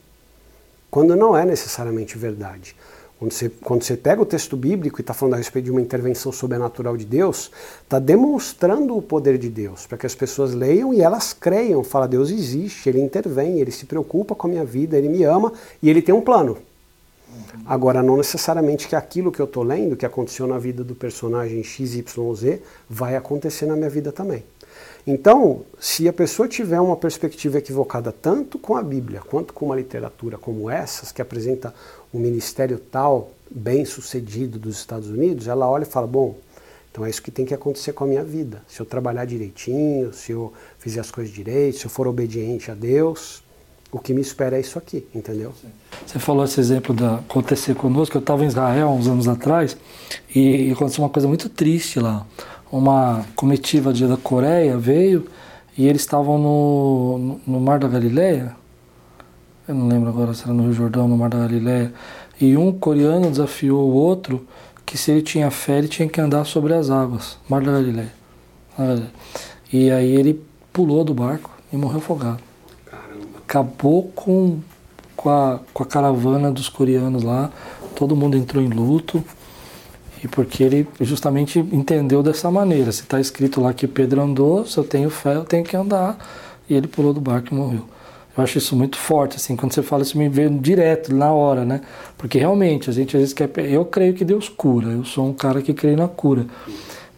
[0.88, 2.76] Quando não é necessariamente verdade.
[3.24, 5.80] Quando você, quando você pega o texto bíblico e está falando a respeito de uma
[5.80, 7.50] intervenção sobrenatural de Deus,
[7.82, 11.82] está demonstrando o poder de Deus, para que as pessoas leiam e elas creiam.
[11.82, 15.54] Fala, Deus existe, Ele intervém, Ele se preocupa com a minha vida, Ele me ama
[15.82, 16.58] e Ele tem um plano.
[17.64, 21.64] Agora, não necessariamente que aquilo que eu estou lendo, que aconteceu na vida do personagem
[21.64, 22.58] XYZ,
[22.90, 24.44] vai acontecer na minha vida também.
[25.06, 29.76] Então, se a pessoa tiver uma perspectiva equivocada tanto com a Bíblia quanto com uma
[29.76, 31.74] literatura como essas, que apresenta
[32.14, 36.36] um ministério tal bem sucedido dos Estados Unidos, ela olha e fala: bom,
[36.90, 38.62] então é isso que tem que acontecer com a minha vida.
[38.68, 42.74] Se eu trabalhar direitinho, se eu fizer as coisas direito, se eu for obediente a
[42.74, 43.42] Deus,
[43.90, 45.52] o que me espera é isso aqui, entendeu?
[46.06, 48.16] Você falou esse exemplo da acontecer conosco.
[48.16, 49.76] Eu estava em Israel uns anos atrás
[50.34, 52.26] e aconteceu uma coisa muito triste lá
[52.74, 55.26] uma comitiva de, da Coreia veio
[55.78, 58.56] e eles estavam no, no Mar da Galileia,
[59.66, 61.92] eu não lembro agora se era no Rio Jordão, no Mar da Galileia,
[62.40, 64.46] e um coreano desafiou o outro
[64.84, 68.12] que se ele tinha fé ele tinha que andar sobre as águas, Mar da Galileia.
[69.72, 72.40] E aí ele pulou do barco e morreu afogado.
[73.38, 74.58] acabou com,
[75.16, 77.50] com, a, com a caravana dos coreanos lá,
[77.96, 79.24] todo mundo entrou em luto,
[80.22, 82.90] e porque ele justamente entendeu dessa maneira.
[82.92, 86.18] Se está escrito lá que Pedro andou, se eu tenho fé, eu tenho que andar,
[86.68, 87.84] e ele pulou do barco e morreu.
[88.36, 91.64] Eu acho isso muito forte, assim, quando você fala isso me vê direto, na hora,
[91.64, 91.82] né?
[92.18, 93.48] Porque realmente, a gente às vezes quer...
[93.58, 96.46] Eu creio que Deus cura, eu sou um cara que crê na cura.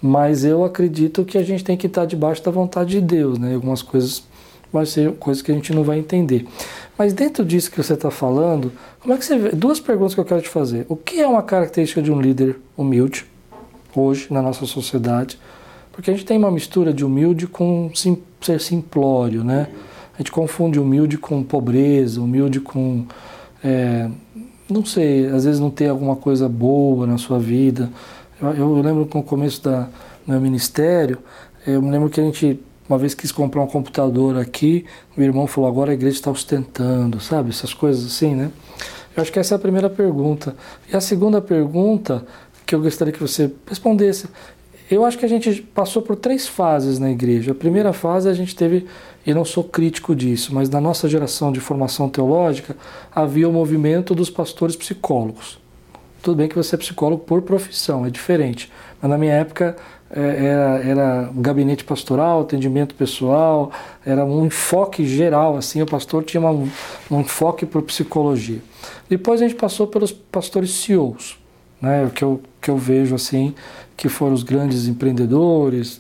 [0.01, 3.55] Mas eu acredito que a gente tem que estar debaixo da vontade de Deus, né?
[3.55, 4.25] Algumas coisas
[4.73, 6.47] vai ser coisas que a gente não vai entender.
[6.99, 9.49] Mas dentro disso que você está falando, como é que você vê?
[9.51, 10.85] Duas perguntas que eu quero te fazer.
[10.89, 13.25] O que é uma característica de um líder humilde
[13.95, 15.39] hoje na nossa sociedade?
[15.93, 19.69] Porque a gente tem uma mistura de humilde com sim, ser simplório, né?
[20.17, 23.05] A gente confunde humilde com pobreza, humilde com.
[23.63, 24.09] É,
[24.69, 27.91] não sei, às vezes não ter alguma coisa boa na sua vida.
[28.41, 31.19] Eu, eu lembro que no começo da, do meu ministério,
[31.67, 35.47] eu me lembro que a gente uma vez quis comprar um computador aqui, o irmão
[35.47, 37.51] falou: agora a igreja está ostentando, sabe?
[37.51, 38.51] Essas coisas assim, né?
[39.17, 40.55] Eu acho que essa é a primeira pergunta.
[40.93, 42.25] E a segunda pergunta
[42.65, 44.29] que eu gostaria que você respondesse.
[44.91, 47.51] Eu acho que a gente passou por três fases na igreja.
[47.53, 48.87] A primeira fase a gente teve
[49.27, 52.77] e não sou crítico disso, mas na nossa geração de formação teológica
[53.13, 55.59] havia o movimento dos pastores psicólogos.
[56.23, 59.77] Tudo bem que você é psicólogo por profissão, é diferente, mas na minha época
[60.11, 63.73] é, era, era um gabinete pastoral, atendimento pessoal,
[64.05, 66.53] era um enfoque geral, assim, o pastor tinha uma,
[67.11, 68.61] um enfoque por psicologia.
[69.09, 71.39] Depois a gente passou pelos pastores CEOs,
[71.81, 73.55] né, que eu, que eu vejo assim,
[73.97, 75.99] que foram os grandes empreendedores,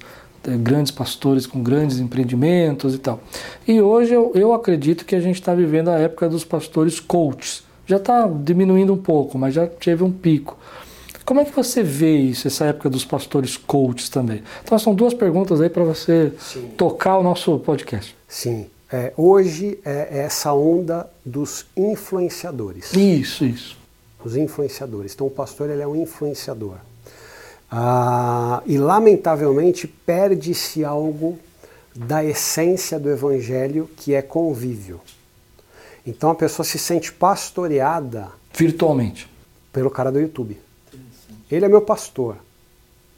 [0.59, 3.21] grandes pastores com grandes empreendimentos e tal.
[3.67, 7.65] E hoje eu, eu acredito que a gente está vivendo a época dos pastores coaches.
[7.87, 10.59] Já está diminuindo um pouco, mas já teve um pico.
[11.25, 14.43] Como é que você vê isso, essa época dos pastores coaches também?
[14.63, 16.69] Então são duas perguntas aí para você Sim.
[16.77, 18.17] tocar o nosso podcast.
[18.29, 18.67] Sim.
[18.91, 22.93] É, hoje é essa onda dos influenciadores.
[22.93, 23.77] Isso, isso.
[24.25, 25.15] Os influenciadores.
[25.15, 26.77] Então o pastor ele é um influenciador.
[27.71, 31.39] Ah, e lamentavelmente perde-se algo
[31.95, 35.01] da essência do evangelho que é convívio.
[36.07, 39.29] Então a pessoa se sente pastoreada virtualmente
[39.73, 40.57] pelo cara do YouTube.
[41.51, 42.37] Ele é meu pastor.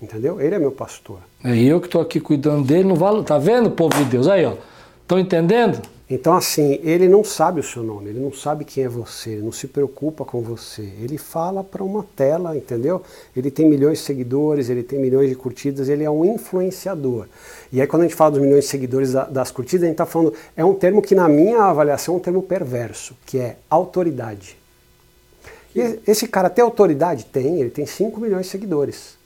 [0.00, 0.40] Entendeu?
[0.40, 1.18] Ele é meu pastor.
[1.42, 3.24] É eu que estou aqui cuidando dele, não vale.
[3.24, 4.28] Tá vendo, povo de Deus?
[4.28, 4.54] Aí, ó.
[5.02, 5.82] Estão entendendo?
[6.10, 9.42] Então, assim, ele não sabe o seu nome, ele não sabe quem é você, ele
[9.42, 10.90] não se preocupa com você.
[11.02, 13.02] Ele fala para uma tela, entendeu?
[13.36, 17.26] Ele tem milhões de seguidores, ele tem milhões de curtidas, ele é um influenciador.
[17.70, 20.06] E aí, quando a gente fala dos milhões de seguidores das curtidas, a gente está
[20.06, 20.32] falando.
[20.56, 24.56] É um termo que, na minha avaliação, é um termo perverso, que é autoridade.
[25.76, 27.26] E esse cara tem autoridade?
[27.26, 29.17] Tem, ele tem 5 milhões de seguidores.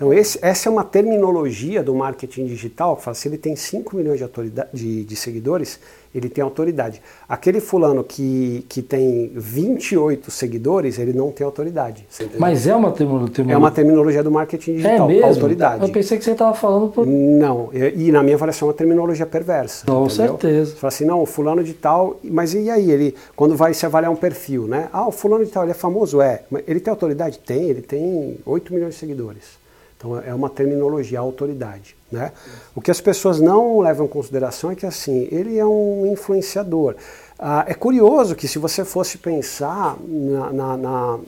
[0.00, 3.94] Então, esse, essa é uma terminologia do marketing digital que fala, se ele tem 5
[3.94, 4.26] milhões de,
[4.72, 5.78] de, de, seguidores,
[6.14, 7.02] ele tem autoridade.
[7.28, 12.06] Aquele fulano que, que tem 28 seguidores, ele não tem autoridade.
[12.38, 13.44] Mas é uma terminologia?
[13.52, 15.26] É uma terminologia do marketing digital, é mesmo?
[15.26, 15.82] autoridade.
[15.82, 17.06] Eu pensei que você estava falando por...
[17.06, 19.84] Não, e na minha avaliação é uma terminologia perversa.
[19.84, 20.28] Com entendeu?
[20.28, 20.70] certeza.
[20.70, 22.90] Você fala assim, não, o fulano de tal, mas e aí?
[22.90, 24.88] Ele, quando vai se avaliar um perfil, né?
[24.94, 26.22] Ah, o fulano de tal, ele é famoso?
[26.22, 26.42] É.
[26.66, 27.38] Ele tem autoridade?
[27.38, 29.59] Tem, ele tem 8 milhões de seguidores.
[30.00, 31.94] Então é uma terminologia, autoridade.
[32.10, 32.32] Né?
[32.74, 36.96] O que as pessoas não levam em consideração é que assim, ele é um influenciador.
[37.38, 41.18] Ah, é curioso que se você fosse pensar na, na, na,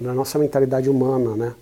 [0.00, 1.54] na nossa mentalidade humana, né?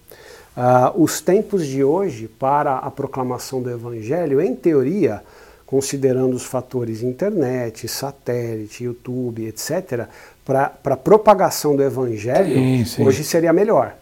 [0.56, 5.22] Ah, os tempos de hoje para a proclamação do evangelho, em teoria,
[5.66, 10.06] considerando os fatores internet, satélite, YouTube, etc.,
[10.44, 13.06] para a propagação do evangelho, sim, sim.
[13.06, 13.94] hoje seria melhor.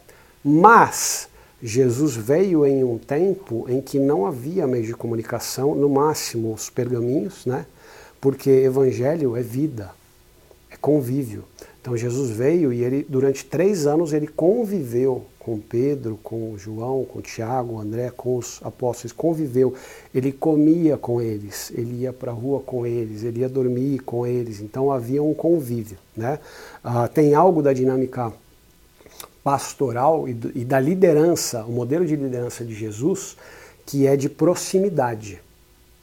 [0.45, 1.29] Mas
[1.63, 6.69] Jesus veio em um tempo em que não havia meio de comunicação, no máximo os
[6.69, 7.65] pergaminhos, né?
[8.21, 9.91] Porque evangelho é vida,
[10.71, 11.45] é convívio.
[11.81, 17.21] Então Jesus veio e ele durante três anos ele conviveu com Pedro, com João, com
[17.21, 19.73] Tiago, André, com os apóstolos, conviveu.
[20.13, 24.27] Ele comia com eles, ele ia para a rua com eles, ele ia dormir com
[24.27, 24.61] eles.
[24.61, 26.41] Então havia um convívio, né?
[26.83, 28.33] Ah, tem algo da dinâmica
[29.47, 33.37] pastoral e, e da liderança, o modelo de liderança de Jesus,
[33.87, 35.41] que é de proximidade,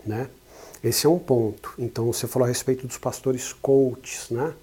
[0.05, 0.29] né?
[0.81, 1.73] Esse é um ponto.
[1.77, 4.53] Então você falou a respeito dos pastores coaches, né?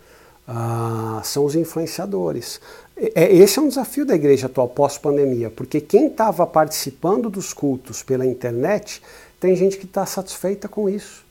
[0.49, 2.59] Ah, são os influenciadores.
[2.97, 8.03] É, esse é um desafio da igreja atual pós-pandemia, porque quem estava participando dos cultos
[8.03, 9.03] pela internet,
[9.39, 11.23] tem gente que está satisfeita com isso.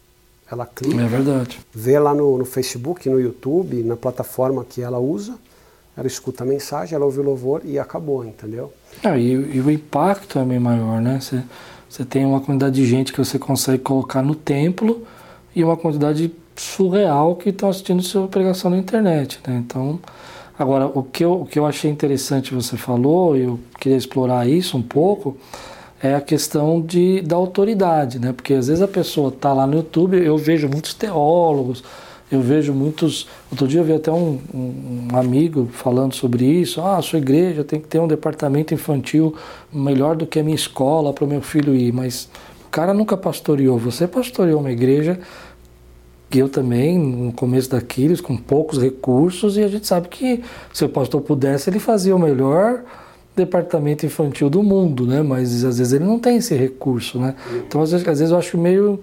[0.51, 1.59] Ela clica, é verdade.
[1.73, 5.35] vê lá no, no Facebook, no YouTube, na plataforma que ela usa,
[5.99, 8.71] ela escuta a mensagem, ela ouve o louvor e acabou, entendeu?
[9.03, 11.19] Ah, e, e o impacto é bem maior, né?
[11.19, 11.43] Você,
[11.89, 15.05] você tem uma quantidade de gente que você consegue colocar no templo
[15.53, 19.61] e uma quantidade surreal que estão assistindo sua pregação na internet, né?
[19.65, 19.99] Então,
[20.57, 24.47] agora o que eu, o que eu achei interessante você falou, e eu queria explorar
[24.47, 25.35] isso um pouco,
[26.01, 28.31] é a questão de, da autoridade, né?
[28.31, 31.83] Porque às vezes a pessoa está lá no YouTube, eu vejo muitos teólogos,
[32.31, 33.27] eu vejo muitos.
[33.51, 36.79] Outro dia eu vi até um, um, amigo falando sobre isso.
[36.81, 39.35] Ah, a sua igreja tem que ter um departamento infantil
[39.73, 41.91] melhor do que a minha escola para o meu filho ir.
[41.91, 42.29] Mas
[42.67, 43.77] o cara nunca pastoreou.
[43.79, 45.19] Você pastoreou uma igreja
[46.37, 50.89] eu também, no começo daqueles, com poucos recursos, e a gente sabe que se o
[50.89, 52.83] pastor pudesse, ele fazia o melhor
[53.35, 55.23] departamento infantil do mundo, né?
[55.23, 57.33] Mas às vezes ele não tem esse recurso, né?
[57.67, 58.99] Então às vezes, às vezes eu acho meio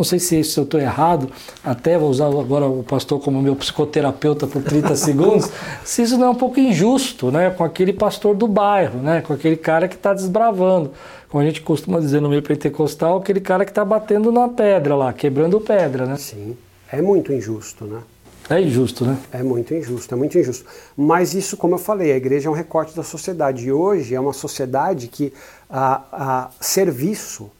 [0.00, 1.30] não sei se, se eu estou errado,
[1.62, 5.50] até vou usar agora o pastor como meu psicoterapeuta por 30 segundos,
[5.84, 7.50] se isso não é um pouco injusto, né?
[7.50, 9.20] Com aquele pastor do bairro, né?
[9.20, 10.90] Com aquele cara que está desbravando.
[11.28, 14.96] Como a gente costuma dizer no meio pentecostal, aquele cara que está batendo na pedra
[14.96, 16.16] lá, quebrando pedra, né?
[16.16, 16.56] Sim,
[16.90, 18.00] é muito injusto, né?
[18.48, 19.18] É injusto, né?
[19.30, 20.64] É muito injusto, é muito injusto.
[20.96, 23.66] Mas isso, como eu falei, a igreja é um recorte da sociedade.
[23.66, 25.30] E hoje é uma sociedade que
[25.68, 27.50] a, a serviço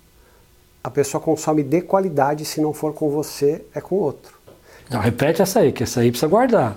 [0.83, 4.39] a pessoa consome de qualidade, se não for com você, é com outro.
[4.89, 6.76] Não, repete essa aí, que essa aí precisa guardar.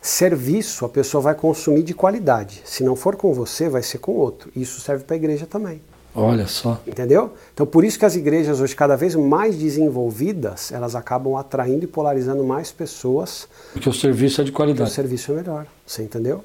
[0.00, 2.62] Serviço a pessoa vai consumir de qualidade.
[2.64, 4.50] Se não for com você, vai ser com outro.
[4.54, 5.80] Isso serve para a igreja também.
[6.14, 6.80] Olha só.
[6.86, 7.34] Entendeu?
[7.54, 11.86] Então por isso que as igrejas hoje cada vez mais desenvolvidas, elas acabam atraindo e
[11.86, 13.48] polarizando mais pessoas.
[13.72, 14.90] Porque o serviço é de qualidade.
[14.90, 15.66] o serviço é melhor.
[15.86, 16.44] Você entendeu?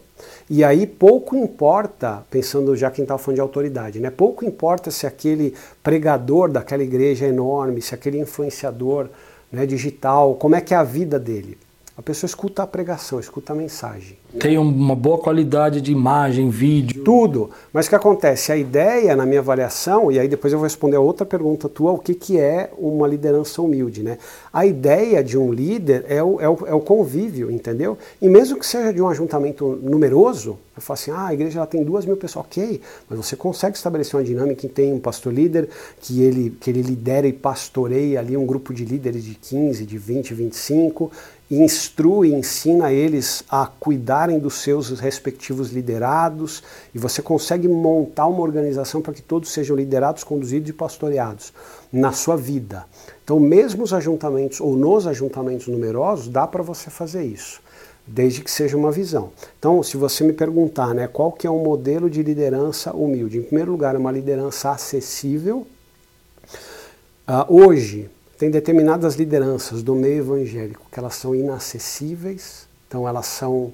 [0.50, 4.10] E aí pouco importa, pensando já quem está falando de autoridade, né?
[4.10, 9.10] Pouco importa se aquele pregador daquela igreja é enorme, se aquele influenciador
[9.52, 11.58] né, digital, como é que é a vida dele.
[11.96, 14.18] A pessoa escuta a pregação, escuta a mensagem.
[14.40, 17.04] Tem uma boa qualidade de imagem, vídeo.
[17.04, 17.52] Tudo.
[17.72, 18.52] Mas o que acontece?
[18.52, 21.92] A ideia, na minha avaliação, e aí depois eu vou responder a outra pergunta tua,
[21.92, 24.18] o que, que é uma liderança humilde, né?
[24.52, 27.96] A ideia de um líder é o, é o, é o convívio, entendeu?
[28.20, 31.68] E mesmo que seja de um ajuntamento numeroso, eu falo assim, ah, a igreja ela
[31.68, 35.32] tem duas mil pessoas, ok, mas você consegue estabelecer uma dinâmica que tem um pastor
[35.32, 35.70] líder,
[36.02, 39.98] que ele, que ele lidera e pastoreia ali um grupo de líderes de 15, de
[40.00, 41.12] 20, 25,
[41.62, 46.64] instrui, ensina eles a cuidarem dos seus respectivos liderados
[46.96, 51.54] e você consegue montar uma organização para que todos sejam liderados, conduzidos e pastoreados
[51.92, 52.86] na sua vida.
[53.24, 57.62] Então, mesmo os ajuntamentos ou nos ajuntamentos numerosos, dá para você fazer isso,
[58.08, 59.32] desde que seja uma visão.
[59.60, 63.38] Então, se você me perguntar, né, qual que é um modelo de liderança humilde?
[63.38, 65.68] Em primeiro lugar, é uma liderança acessível.
[67.28, 68.10] Uh, hoje,
[68.44, 73.72] tem determinadas lideranças do meio evangélico que elas são inacessíveis, então elas são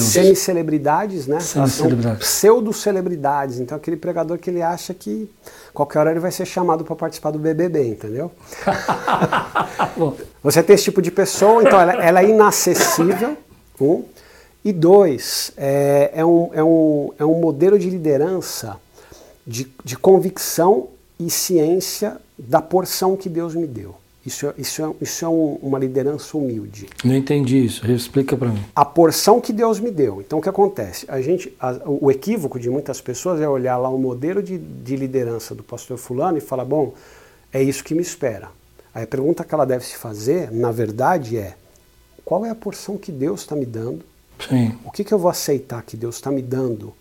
[0.00, 1.40] semi-celebridades, né?
[1.40, 3.58] Semi pseudo-celebridades.
[3.58, 5.28] Então aquele pregador que ele acha que
[5.74, 8.30] qualquer hora ele vai ser chamado para participar do BBB, entendeu?
[10.40, 13.36] Você tem esse tipo de pessoa, então ela, ela é inacessível,
[13.80, 14.04] um.
[14.64, 18.76] E dois, é, é, um, é, um, é um modelo de liderança
[19.44, 23.94] de, de convicção e ciência da porção que Deus me deu.
[24.26, 26.88] Isso, é, isso, é, isso é um, uma liderança humilde.
[27.04, 27.88] Não entendi isso.
[27.88, 28.60] Explica para mim.
[28.74, 30.20] A porção que Deus me deu.
[30.20, 31.06] Então, o que acontece?
[31.08, 34.96] A gente, a, o equívoco de muitas pessoas é olhar lá o modelo de, de
[34.96, 36.92] liderança do pastor fulano e falar, bom,
[37.52, 38.48] é isso que me espera.
[38.92, 41.54] Aí a pergunta que ela deve se fazer, na verdade, é
[42.24, 44.04] qual é a porção que Deus está me dando?
[44.48, 44.76] Sim.
[44.84, 46.92] O que, que eu vou aceitar que Deus está me dando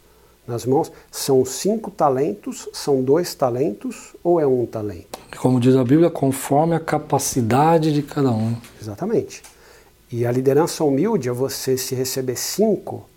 [0.48, 5.20] nas mãos, são cinco talentos, são dois talentos ou é um talento?
[5.38, 8.56] Como diz a Bíblia, conforme a capacidade de cada um.
[8.82, 9.42] Exatamente.
[10.12, 13.10] E a liderança humilde é você se receber cinco,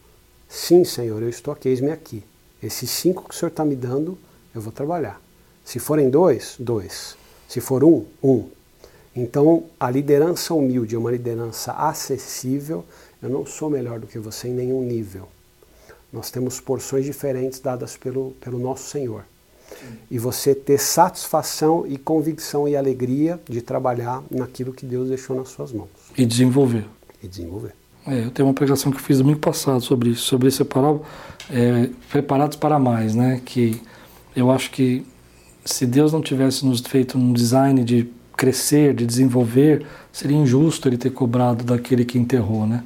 [0.49, 2.25] sim, Senhor, eu estou aqui, eis-me aqui.
[2.63, 4.19] Esses cinco que o Senhor está me dando,
[4.55, 5.21] eu vou trabalhar.
[5.65, 7.17] Se forem dois, dois.
[7.47, 8.47] Se for um, um.
[9.15, 12.85] Então, a liderança humilde é uma liderança acessível.
[13.23, 15.29] Eu não sou melhor do que você em nenhum nível.
[16.13, 19.25] Nós temos porções diferentes dadas pelo, pelo nosso Senhor.
[19.69, 19.87] Sim.
[20.11, 25.49] E você ter satisfação e convicção e alegria de trabalhar naquilo que Deus deixou nas
[25.49, 25.89] suas mãos.
[26.17, 26.87] E desenvolver.
[27.23, 27.73] E desenvolver.
[28.07, 31.03] É, eu tenho uma pregação que eu fiz domingo passado sobre isso, sobre esse parábola,
[31.51, 33.43] é, preparados para mais, né?
[33.45, 33.81] Que
[34.35, 35.05] eu acho que
[35.65, 40.97] se Deus não tivesse nos feito um design de crescer, de desenvolver, seria injusto ele
[40.97, 42.83] ter cobrado daquele que enterrou, né?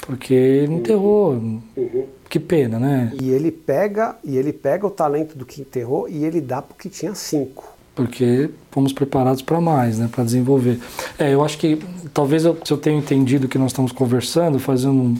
[0.00, 1.32] Porque ele enterrou.
[1.32, 2.05] Uhum.
[2.36, 3.12] Que pena, né?
[3.18, 6.90] E ele pega e ele pega o talento do que enterrou e ele dá porque
[6.90, 7.64] tinha cinco.
[7.94, 10.06] Porque fomos preparados para mais, né?
[10.12, 10.78] Para desenvolver.
[11.18, 11.78] É, eu acho que
[12.12, 15.16] talvez eu, se eu tenha entendido que nós estamos conversando, fazendo um,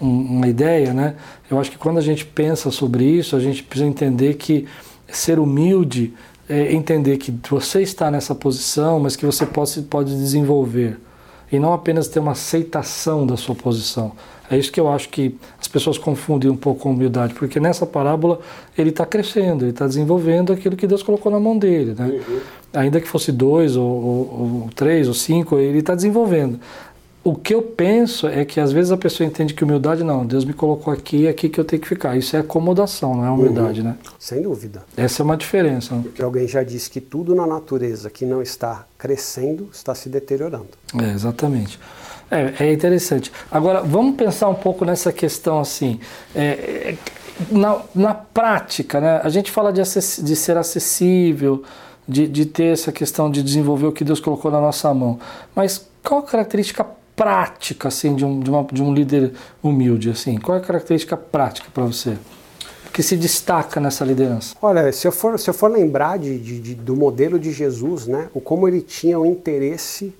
[0.00, 1.14] um, uma ideia, né?
[1.48, 4.66] Eu acho que quando a gente pensa sobre isso, a gente precisa entender que
[5.06, 6.14] ser humilde
[6.48, 10.98] é entender que você está nessa posição, mas que você pode, pode desenvolver
[11.52, 14.10] e não apenas ter uma aceitação da sua posição.
[14.50, 17.84] É isso que eu acho que as pessoas confundem um pouco com humildade, porque nessa
[17.84, 18.40] parábola
[18.76, 21.94] ele está crescendo, ele está desenvolvendo aquilo que Deus colocou na mão dele.
[21.98, 22.06] Né?
[22.06, 22.40] Uhum.
[22.74, 26.60] Ainda que fosse dois, ou, ou, ou três, ou cinco, ele está desenvolvendo.
[27.26, 30.44] O que eu penso é que às vezes a pessoa entende que humildade não, Deus
[30.44, 32.16] me colocou aqui, é aqui que eu tenho que ficar.
[32.16, 33.88] Isso é acomodação, não é humildade, uhum.
[33.88, 33.96] né?
[34.16, 34.84] Sem dúvida.
[34.96, 35.96] Essa é uma diferença.
[36.04, 40.68] Porque alguém já disse que tudo na natureza que não está crescendo está se deteriorando.
[41.02, 41.80] É, exatamente.
[42.30, 43.30] É, é interessante.
[43.50, 46.00] Agora, vamos pensar um pouco nessa questão assim.
[46.34, 46.96] É, é
[47.50, 49.20] na, na prática, né?
[49.22, 51.62] A gente fala de, de ser acessível,
[52.08, 55.18] de, de ter essa questão de desenvolver o que Deus colocou na nossa mão.
[55.54, 60.38] Mas qual a característica prática assim de um, de, uma, de um líder humilde assim?
[60.38, 62.16] Qual é a característica prática para você?
[62.92, 64.54] Que se destaca nessa liderança?
[64.62, 68.06] Olha, se eu for, se eu for lembrar de, de, de, do modelo de Jesus,
[68.06, 70.14] né, o como ele tinha o interesse,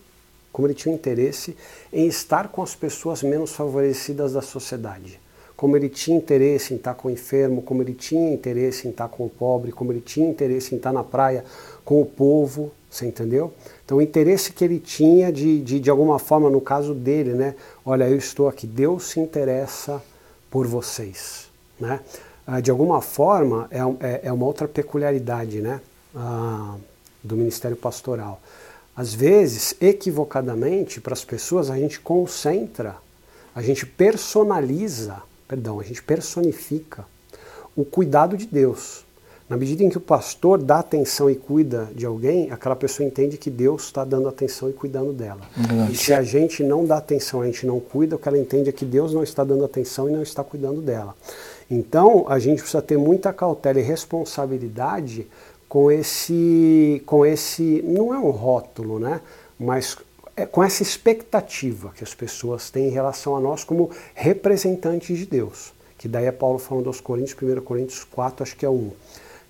[0.56, 1.54] como ele tinha interesse
[1.92, 5.20] em estar com as pessoas menos favorecidas da sociedade,
[5.54, 9.06] como ele tinha interesse em estar com o enfermo, como ele tinha interesse em estar
[9.08, 11.44] com o pobre, como ele tinha interesse em estar na praia
[11.84, 13.52] com o povo, você entendeu?
[13.84, 17.54] Então, o interesse que ele tinha de, de, de alguma forma, no caso dele, né?
[17.84, 20.02] Olha, eu estou aqui, Deus se interessa
[20.50, 22.00] por vocês, né?
[22.46, 25.82] Ah, de alguma forma, é, é, é, uma outra peculiaridade, né?
[26.14, 26.76] Ah,
[27.22, 28.40] do ministério pastoral.
[28.96, 32.96] Às vezes, equivocadamente, para as pessoas, a gente concentra,
[33.54, 35.16] a gente personaliza,
[35.46, 37.04] perdão, a gente personifica
[37.76, 39.04] o cuidado de Deus.
[39.48, 43.36] Na medida em que o pastor dá atenção e cuida de alguém, aquela pessoa entende
[43.36, 45.42] que Deus está dando atenção e cuidando dela.
[45.56, 45.92] Verdade.
[45.92, 48.70] E se a gente não dá atenção, a gente não cuida, o que ela entende
[48.70, 51.14] é que Deus não está dando atenção e não está cuidando dela.
[51.70, 55.28] Então, a gente precisa ter muita cautela e responsabilidade
[55.68, 59.20] com esse, com esse, não é um rótulo, né?
[59.58, 59.96] Mas
[60.36, 65.26] é com essa expectativa que as pessoas têm em relação a nós como representantes de
[65.26, 65.72] Deus.
[65.98, 68.92] Que daí é Paulo falando aos Coríntios, 1 Coríntios 4, acho que é 1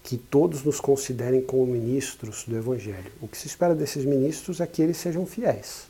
[0.07, 3.11] que todos nos considerem como ministros do Evangelho.
[3.21, 5.89] O que se espera desses ministros é que eles sejam fiéis.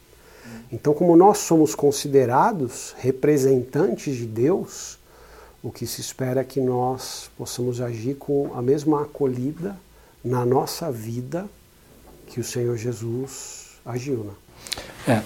[0.72, 4.98] Então, como nós somos considerados representantes de Deus,
[5.62, 9.76] o que se espera é que nós possamos agir com a mesma acolhida
[10.26, 11.46] na nossa vida
[12.26, 14.24] que o Senhor Jesus agiu.
[14.24, 14.32] Né?
[15.08, 15.22] É,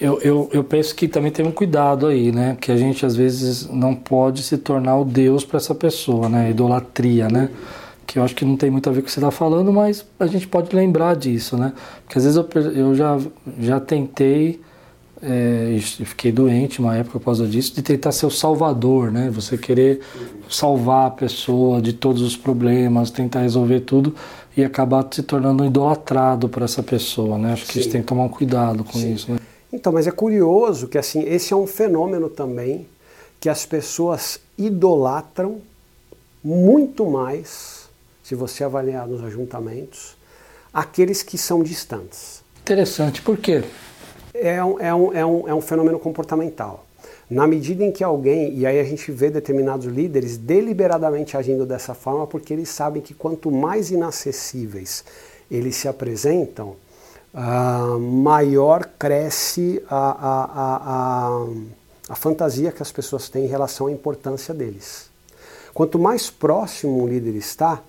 [0.00, 2.56] eu, eu, eu penso que também tem um cuidado aí, né?
[2.60, 6.50] Que a gente às vezes não pode se tornar o Deus para essa pessoa, né?
[6.50, 7.50] Idolatria, né?
[8.06, 9.72] que eu acho que não tem muito a ver com o que você está falando,
[9.72, 11.72] mas a gente pode lembrar disso, né?
[12.04, 13.18] Porque às vezes eu, eu já,
[13.58, 14.60] já tentei,
[15.24, 19.30] é, e fiquei doente uma época por causa disso, de tentar ser o salvador, né?
[19.30, 20.00] Você querer
[20.50, 24.14] salvar a pessoa de todos os problemas, tentar resolver tudo
[24.56, 27.54] e acabar se tornando idolatrado para essa pessoa, né?
[27.54, 27.90] Acho que Sim.
[27.90, 29.14] tem que tomar um cuidado com Sim.
[29.14, 29.38] isso, né?
[29.72, 32.86] Então, mas é curioso que assim, esse é um fenômeno também
[33.40, 35.60] que as pessoas idolatram
[36.42, 37.88] muito mais
[38.22, 40.16] se você avaliar nos ajuntamentos,
[40.72, 42.42] aqueles que são distantes.
[42.62, 43.62] Interessante, por quê?
[44.34, 46.84] É um, é um, é um, é um fenômeno comportamental.
[47.30, 51.94] Na medida em que alguém, e aí a gente vê determinados líderes deliberadamente agindo dessa
[51.94, 55.04] forma, porque eles sabem que quanto mais inacessíveis
[55.50, 56.76] eles se apresentam,
[57.32, 60.44] uh, maior cresce a, a,
[61.38, 61.46] a,
[62.10, 65.08] a, fantasia que as pessoas têm em relação à importância deles.
[65.72, 67.82] Quanto mais próximo um líder está,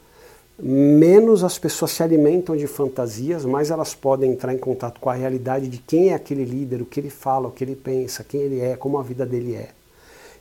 [0.58, 5.14] menos as pessoas se alimentam de fantasias, mais elas podem entrar em contato com a
[5.14, 8.42] realidade de quem é aquele líder, o que ele fala, o que ele pensa, quem
[8.42, 9.70] ele é, como a vida dele é.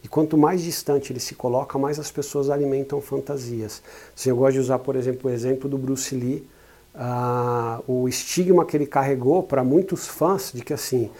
[0.02, 3.82] E quanto mais distante ele se coloca, mais as pessoas alimentam fantasias.
[4.14, 6.46] Se eu gosto de usar, por exemplo, o exemplo do Bruce Lee,
[6.94, 11.10] uh, o estigma que ele carregou para muitos fãs de que assim,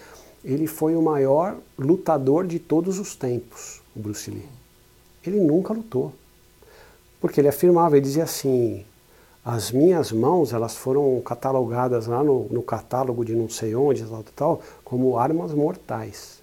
[0.43, 4.45] ele foi o maior lutador de todos os tempos, o Bruce Lee.
[5.25, 6.13] Ele nunca lutou.
[7.25, 8.85] Porque ele afirmava, ele dizia assim,
[9.43, 14.23] as minhas mãos elas foram catalogadas lá no, no catálogo de não sei onde, tal,
[14.35, 16.37] tal, como armas mortais.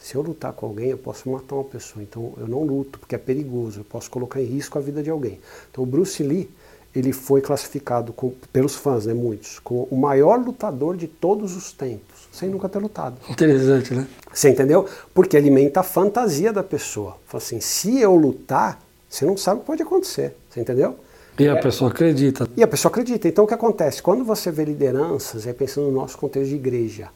[0.00, 2.02] Se eu lutar com alguém, eu posso matar uma pessoa.
[2.02, 5.10] Então eu não luto, porque é perigoso, eu posso colocar em risco a vida de
[5.10, 5.38] alguém.
[5.70, 6.50] Então o Bruce Lee,
[6.92, 11.70] ele foi classificado com, pelos fãs, né, muitos, como o maior lutador de todos os
[11.70, 13.14] tempos, sem nunca ter lutado.
[13.30, 14.08] Interessante, né?
[14.32, 14.88] Você entendeu?
[15.14, 17.16] Porque alimenta a fantasia da pessoa.
[17.26, 18.84] Fala assim, se eu lutar,
[19.16, 20.96] você não sabe o que pode acontecer, você entendeu?
[21.38, 21.60] E a é.
[21.60, 22.48] pessoa acredita.
[22.56, 23.26] E a pessoa acredita.
[23.26, 24.02] Então o que acontece?
[24.02, 27.08] Quando você vê lideranças, é pensando no nosso contexto de igreja,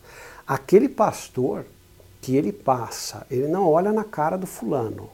[0.46, 1.64] aquele pastor
[2.20, 5.10] que ele passa, ele não olha na cara do fulano.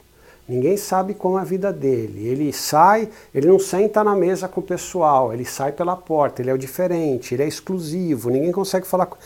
[0.47, 2.25] Ninguém sabe como é a vida dele.
[2.25, 6.49] Ele sai, ele não senta na mesa com o pessoal, ele sai pela porta, ele
[6.49, 9.17] é o diferente, ele é exclusivo, ninguém consegue falar com...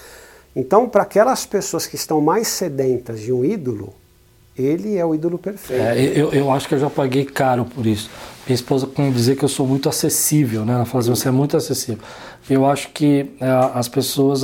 [0.55, 3.93] Então, para aquelas pessoas que estão mais sedentas de um ídolo,
[4.57, 5.81] ele é o ídolo perfeito.
[5.81, 8.09] É, eu, eu acho que eu já paguei caro por isso.
[8.45, 10.73] Minha esposa costuma dizer que eu sou muito acessível, né?
[10.73, 12.03] Ela fala assim, você é muito acessível.
[12.49, 14.43] Eu acho que é, as pessoas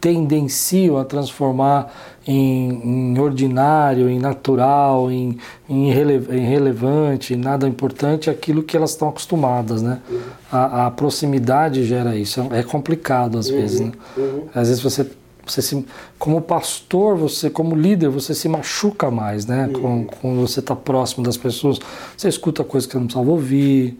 [0.00, 1.92] tendenciam a transformar
[2.26, 9.82] em, em ordinário, em natural, em, em, irrelevante, nada importante aquilo que elas estão acostumadas,
[9.82, 9.98] né?
[10.08, 10.20] Uhum.
[10.52, 12.46] A, a, proximidade gera isso.
[12.52, 13.56] É complicado às uhum.
[13.56, 13.92] vezes, né?
[14.16, 14.42] Uhum.
[14.54, 15.06] Às vezes você
[15.52, 15.84] você se,
[16.18, 19.66] como pastor, você como líder, você se machuca mais, né?
[19.66, 20.04] Uhum.
[20.04, 21.78] Quando você está próximo das pessoas,
[22.16, 23.98] você escuta coisas que você não precisava ouvir.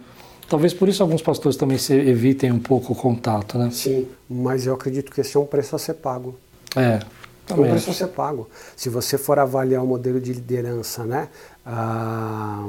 [0.48, 3.70] Talvez por isso alguns pastores também se evitem um pouco o contato, né?
[3.70, 6.34] Sim, mas eu acredito que esse é um preço a ser pago.
[6.74, 7.00] É.
[7.50, 8.48] É um preço a ser pago.
[8.76, 11.28] Se você for avaliar o modelo de liderança, né,
[11.64, 12.66] ah,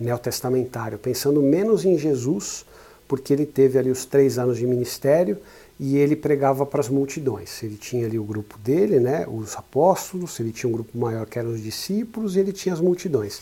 [0.00, 2.64] neotestamentário, pensando menos em Jesus,
[3.06, 5.38] porque ele teve ali os três anos de ministério
[5.84, 7.60] e ele pregava para as multidões.
[7.60, 11.40] Ele tinha ali o grupo dele, né, os apóstolos, ele tinha um grupo maior que
[11.40, 13.40] eram os discípulos e ele tinha as multidões.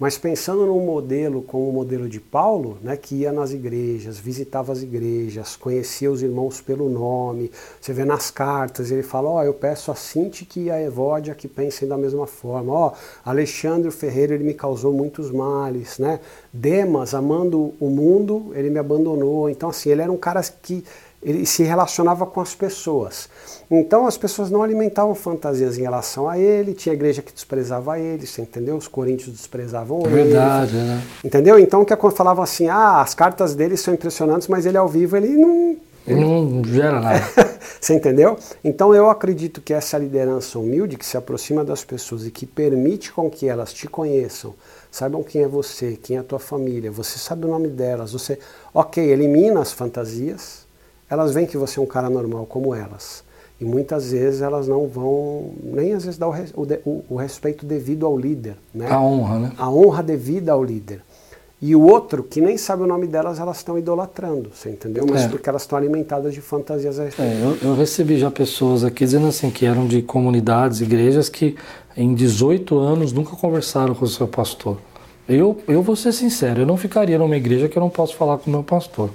[0.00, 4.72] Mas pensando num modelo como o modelo de Paulo, né, que ia nas igrejas, visitava
[4.72, 9.42] as igrejas, conhecia os irmãos pelo nome, você vê nas cartas, ele fala, ó, oh,
[9.42, 13.90] eu peço a Sintique e a Evódia que pensem da mesma forma, ó, oh, Alexandre
[13.90, 16.20] Ferreira, ele me causou muitos males, né,
[16.50, 20.82] Demas, amando o mundo, ele me abandonou, então assim, ele era um cara que
[21.22, 23.28] ele se relacionava com as pessoas.
[23.70, 28.26] Então as pessoas não alimentavam fantasias em relação a ele, tinha igreja que desprezava ele,
[28.26, 28.76] você entendeu?
[28.76, 30.14] Os coríntios desprezavam ele.
[30.24, 31.02] Verdade, né?
[31.24, 31.58] Entendeu?
[31.58, 35.28] Então que falava assim: ah, as cartas dele são impressionantes, mas ele ao vivo ele
[35.28, 35.76] não.
[36.04, 37.22] Ele não gera nada.
[37.80, 38.36] você entendeu?
[38.64, 43.12] Então eu acredito que essa liderança humilde que se aproxima das pessoas e que permite
[43.12, 44.52] com que elas te conheçam,
[44.90, 48.38] saibam quem é você, quem é a tua família, você sabe o nome delas, você,
[48.74, 50.61] ok, elimina as fantasias,
[51.12, 53.22] elas veem que você é um cara normal como elas.
[53.60, 56.32] E muitas vezes elas não vão nem às vezes dar o,
[56.86, 58.56] o, o respeito devido ao líder.
[58.74, 58.90] Né?
[58.90, 59.52] A honra, né?
[59.58, 61.02] A honra devida ao líder.
[61.60, 65.04] E o outro, que nem sabe o nome delas, elas estão idolatrando, você entendeu?
[65.08, 65.28] Mas é.
[65.28, 67.10] porque elas estão alimentadas de fantasias a é,
[67.42, 71.56] eu, eu, recebi já pessoas aqui dizendo assim que eram de comunidades, igrejas que
[71.94, 74.78] em 18 anos nunca conversaram com o seu pastor.
[75.28, 78.38] Eu, eu vou ser sincero, eu não ficaria numa igreja que eu não posso falar
[78.38, 79.10] com o meu pastor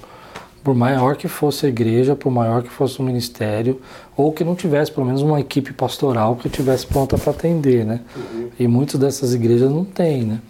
[0.68, 3.82] por maior que fosse a igreja, por maior que fosse o ministério,
[4.18, 8.02] ou que não tivesse pelo menos uma equipe pastoral que tivesse pronta para atender, né?
[8.14, 8.50] Uhum.
[8.60, 10.42] E muitas dessas igrejas não têm, né?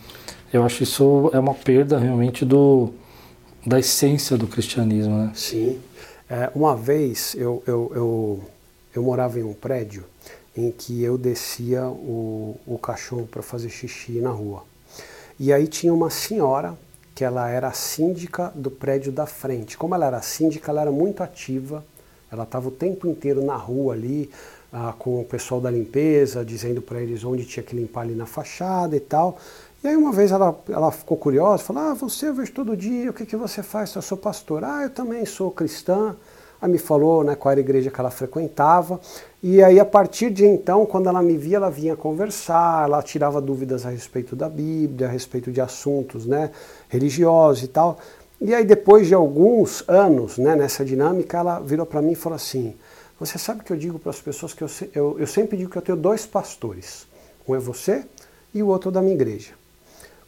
[0.52, 2.90] Eu acho isso é uma perda realmente do,
[3.64, 5.32] da essência do cristianismo, né?
[5.36, 5.78] Sim.
[6.28, 8.44] É, uma vez eu, eu, eu,
[8.96, 10.04] eu morava em um prédio
[10.56, 14.64] em que eu descia o, o cachorro para fazer xixi na rua.
[15.40, 16.76] E aí tinha uma senhora
[17.18, 19.76] que ela era síndica do prédio da frente.
[19.76, 21.84] Como ela era síndica, ela era muito ativa,
[22.32, 24.30] ela estava o tempo inteiro na rua ali,
[24.72, 28.28] ah, com o pessoal da limpeza, dizendo para eles onde tinha que limpar ali na
[28.28, 29.40] fachada e tal.
[29.84, 33.10] E aí uma vez ela, ela ficou curiosa, falou, ah, você eu vejo todo dia,
[33.10, 33.96] o que, que você faz?
[33.96, 34.64] Eu sou pastor.
[34.64, 36.16] Ah, eu também sou cristã.
[36.62, 39.00] Aí me falou né, qual era a igreja que ela frequentava.
[39.44, 43.40] E aí, a partir de então, quando ela me via, ela vinha conversar, ela tirava
[43.40, 46.52] dúvidas a respeito da Bíblia, a respeito de assuntos né,
[46.90, 48.00] religiosos e tal.
[48.40, 52.36] E aí, depois de alguns anos né, nessa dinâmica, ela virou para mim e falou
[52.36, 52.76] assim:
[53.20, 55.78] Você sabe que eu digo para as pessoas que eu, eu, eu sempre digo que
[55.78, 57.08] eu tenho dois pastores.
[57.48, 58.06] Um é você
[58.54, 59.54] e o outro da minha igreja.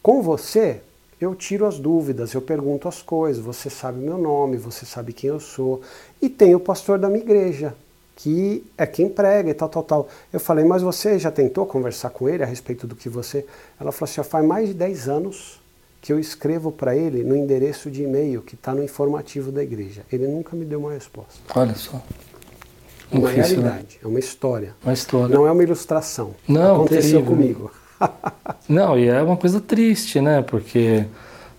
[0.02, 0.80] Com você,
[1.20, 5.28] eu tiro as dúvidas, eu pergunto as coisas, você sabe meu nome, você sabe quem
[5.28, 5.82] eu sou.
[6.20, 7.74] E tem o pastor da minha igreja,
[8.16, 10.08] que é quem prega e tal, tal, tal.
[10.32, 13.46] Eu falei, mas você já tentou conversar com ele a respeito do que você.
[13.78, 15.59] Ela falou assim: faz mais de 10 anos
[16.00, 20.02] que eu escrevo para ele no endereço de e-mail que está no informativo da igreja.
[20.10, 21.40] Ele nunca me deu uma resposta.
[21.54, 22.02] Olha só.
[23.12, 23.62] Uma Difícil, né?
[23.64, 24.00] realidade, né?
[24.04, 24.74] é uma história.
[24.82, 25.34] Uma história.
[25.34, 26.34] Não é uma ilustração.
[26.48, 27.24] Não, Aconteceu terrível.
[27.24, 27.72] comigo.
[28.68, 30.42] Não, e é uma coisa triste, né?
[30.42, 31.04] Porque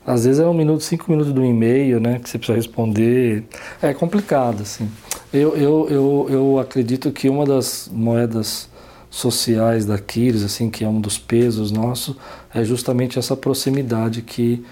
[0.05, 2.19] às vezes é um minuto, cinco minutos do e-mail, né?
[2.19, 3.43] Que você precisa responder.
[3.81, 4.89] É complicado, assim.
[5.31, 8.67] Eu, eu, eu, eu acredito que uma das moedas
[9.11, 12.15] sociais da Quiris, assim, que é um dos pesos nossos,
[12.55, 14.63] é justamente essa proximidade que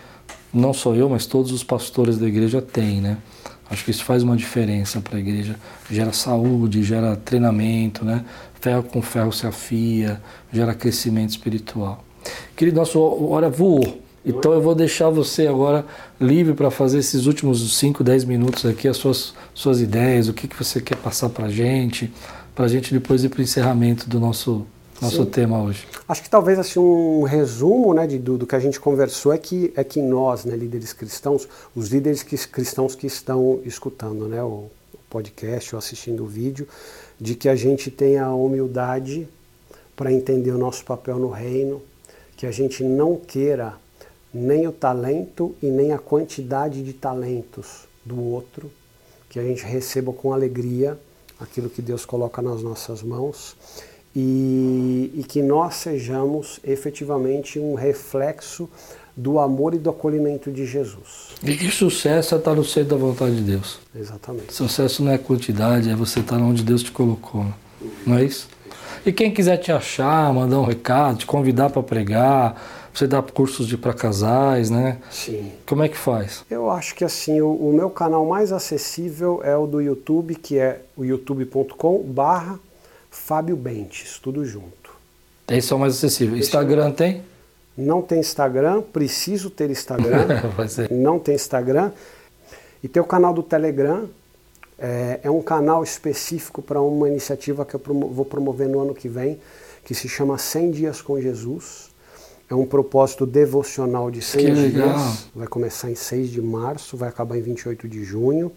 [0.52, 3.18] não só eu, mas todos os pastores da igreja têm, né?
[3.70, 5.56] Acho que isso faz uma diferença para a igreja.
[5.92, 8.26] Gera saúde, gera treinamento, né?
[8.60, 10.20] Ferro com ferro se afia,
[10.52, 12.04] gera crescimento espiritual.
[12.56, 14.02] Querido, nossa hora voou.
[14.26, 15.86] Então eu vou deixar você agora
[16.20, 20.48] livre para fazer esses últimos 5, 10 minutos aqui, as suas, suas ideias, o que,
[20.48, 22.12] que você quer passar para a gente,
[22.60, 24.68] para a gente depois ir para o encerramento do nosso,
[25.02, 25.88] nosso tema hoje.
[26.06, 29.38] Acho que talvez assim, um resumo né, de, do, do, que a gente conversou é
[29.38, 34.44] que, é que nós, né, líderes cristãos, os líderes que, cristãos que estão escutando né,
[34.44, 34.70] o,
[35.10, 36.68] podcast ou assistindo o vídeo,
[37.18, 39.26] de que a gente tenha a humildade
[39.96, 41.82] para entender o nosso papel no reino,
[42.36, 43.76] que a gente não queira
[44.34, 48.70] nem o talento e nem a quantidade de talentos do outro,
[49.30, 51.00] que a gente receba com alegria
[51.40, 53.56] aquilo que Deus coloca nas nossas mãos
[54.16, 58.70] e, e que nós sejamos efetivamente um reflexo
[59.16, 61.30] do amor e do acolhimento de Jesus.
[61.44, 63.80] E que sucesso é estar no centro da vontade de Deus.
[63.94, 64.54] Exatamente.
[64.54, 67.46] Sucesso não é quantidade, é você estar onde Deus te colocou.
[68.06, 68.48] Não é isso?
[69.06, 73.68] E quem quiser te achar, mandar um recado, te convidar para pregar, você dá cursos
[73.68, 74.98] de para casais, né?
[75.12, 75.52] Sim.
[75.66, 76.44] Como é que faz?
[76.50, 80.58] Eu acho que assim, o, o meu canal mais acessível é o do YouTube, que
[80.58, 82.60] é o youtube.com barra
[83.10, 84.92] Fábio Bentes, tudo junto.
[85.48, 86.38] Esse é o mais acessível.
[86.38, 87.24] Instagram tem?
[87.78, 90.28] Não tem Instagram, preciso ter Instagram.
[90.92, 91.92] não tem Instagram.
[92.84, 94.10] E tem o canal do Telegram.
[94.78, 98.94] É, é um canal específico para uma iniciativa que eu promo vou promover no ano
[98.94, 99.40] que vem,
[99.84, 101.89] que se chama 100 Dias com Jesus.
[102.50, 104.74] É um propósito devocional de 100 que dias.
[104.74, 105.14] Legal.
[105.36, 108.52] Vai começar em 6 de março, vai acabar em 28 de junho,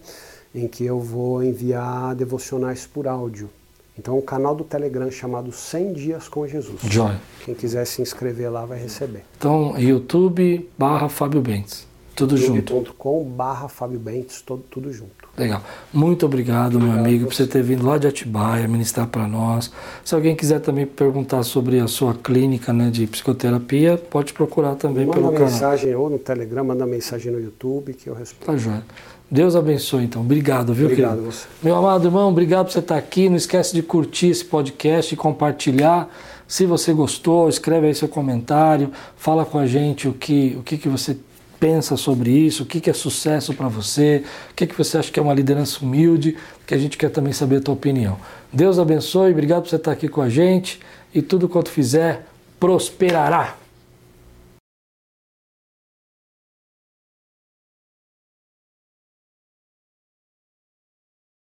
[0.53, 3.49] em que eu vou enviar devocionais por áudio.
[3.97, 6.81] Então, um canal do Telegram chamado 100 Dias com Jesus.
[6.81, 7.13] Joy.
[7.45, 9.23] Quem quiser se inscrever lá vai receber.
[9.37, 11.85] Então, YouTube barra Fábio Bentes.
[12.15, 12.85] Tudo junto.
[13.25, 15.23] barra Fábio Bentes, tudo, tudo junto.
[15.35, 15.63] Legal.
[15.91, 19.71] Muito obrigado, obrigado meu amigo, por você ter vindo lá de Atibaia ministrar para nós.
[20.05, 25.05] Se alguém quiser também perguntar sobre a sua clínica né, de psicoterapia, pode procurar também
[25.05, 25.49] manda pelo canal.
[25.49, 28.45] Manda mensagem ou no Telegram, manda mensagem no YouTube que eu respondo.
[28.45, 28.83] Tá joia.
[29.29, 30.21] Deus abençoe, então.
[30.21, 31.31] Obrigado, viu, obrigado querido?
[31.31, 31.47] Você.
[31.63, 33.27] Meu amado irmão, obrigado por você estar aqui.
[33.27, 36.07] Não esquece de curtir esse podcast e compartilhar.
[36.47, 40.77] Se você gostou, escreve aí seu comentário, fala com a gente o que, o que,
[40.77, 41.17] que você
[41.63, 45.09] pensa sobre isso, o que, que é sucesso para você, o que, que você acha
[45.09, 46.35] que é uma liderança humilde,
[46.67, 48.17] que a gente quer também saber a tua opinião.
[48.51, 50.81] Deus abençoe, obrigado por você estar aqui com a gente
[51.15, 52.25] e tudo quanto fizer
[52.59, 53.62] prosperará.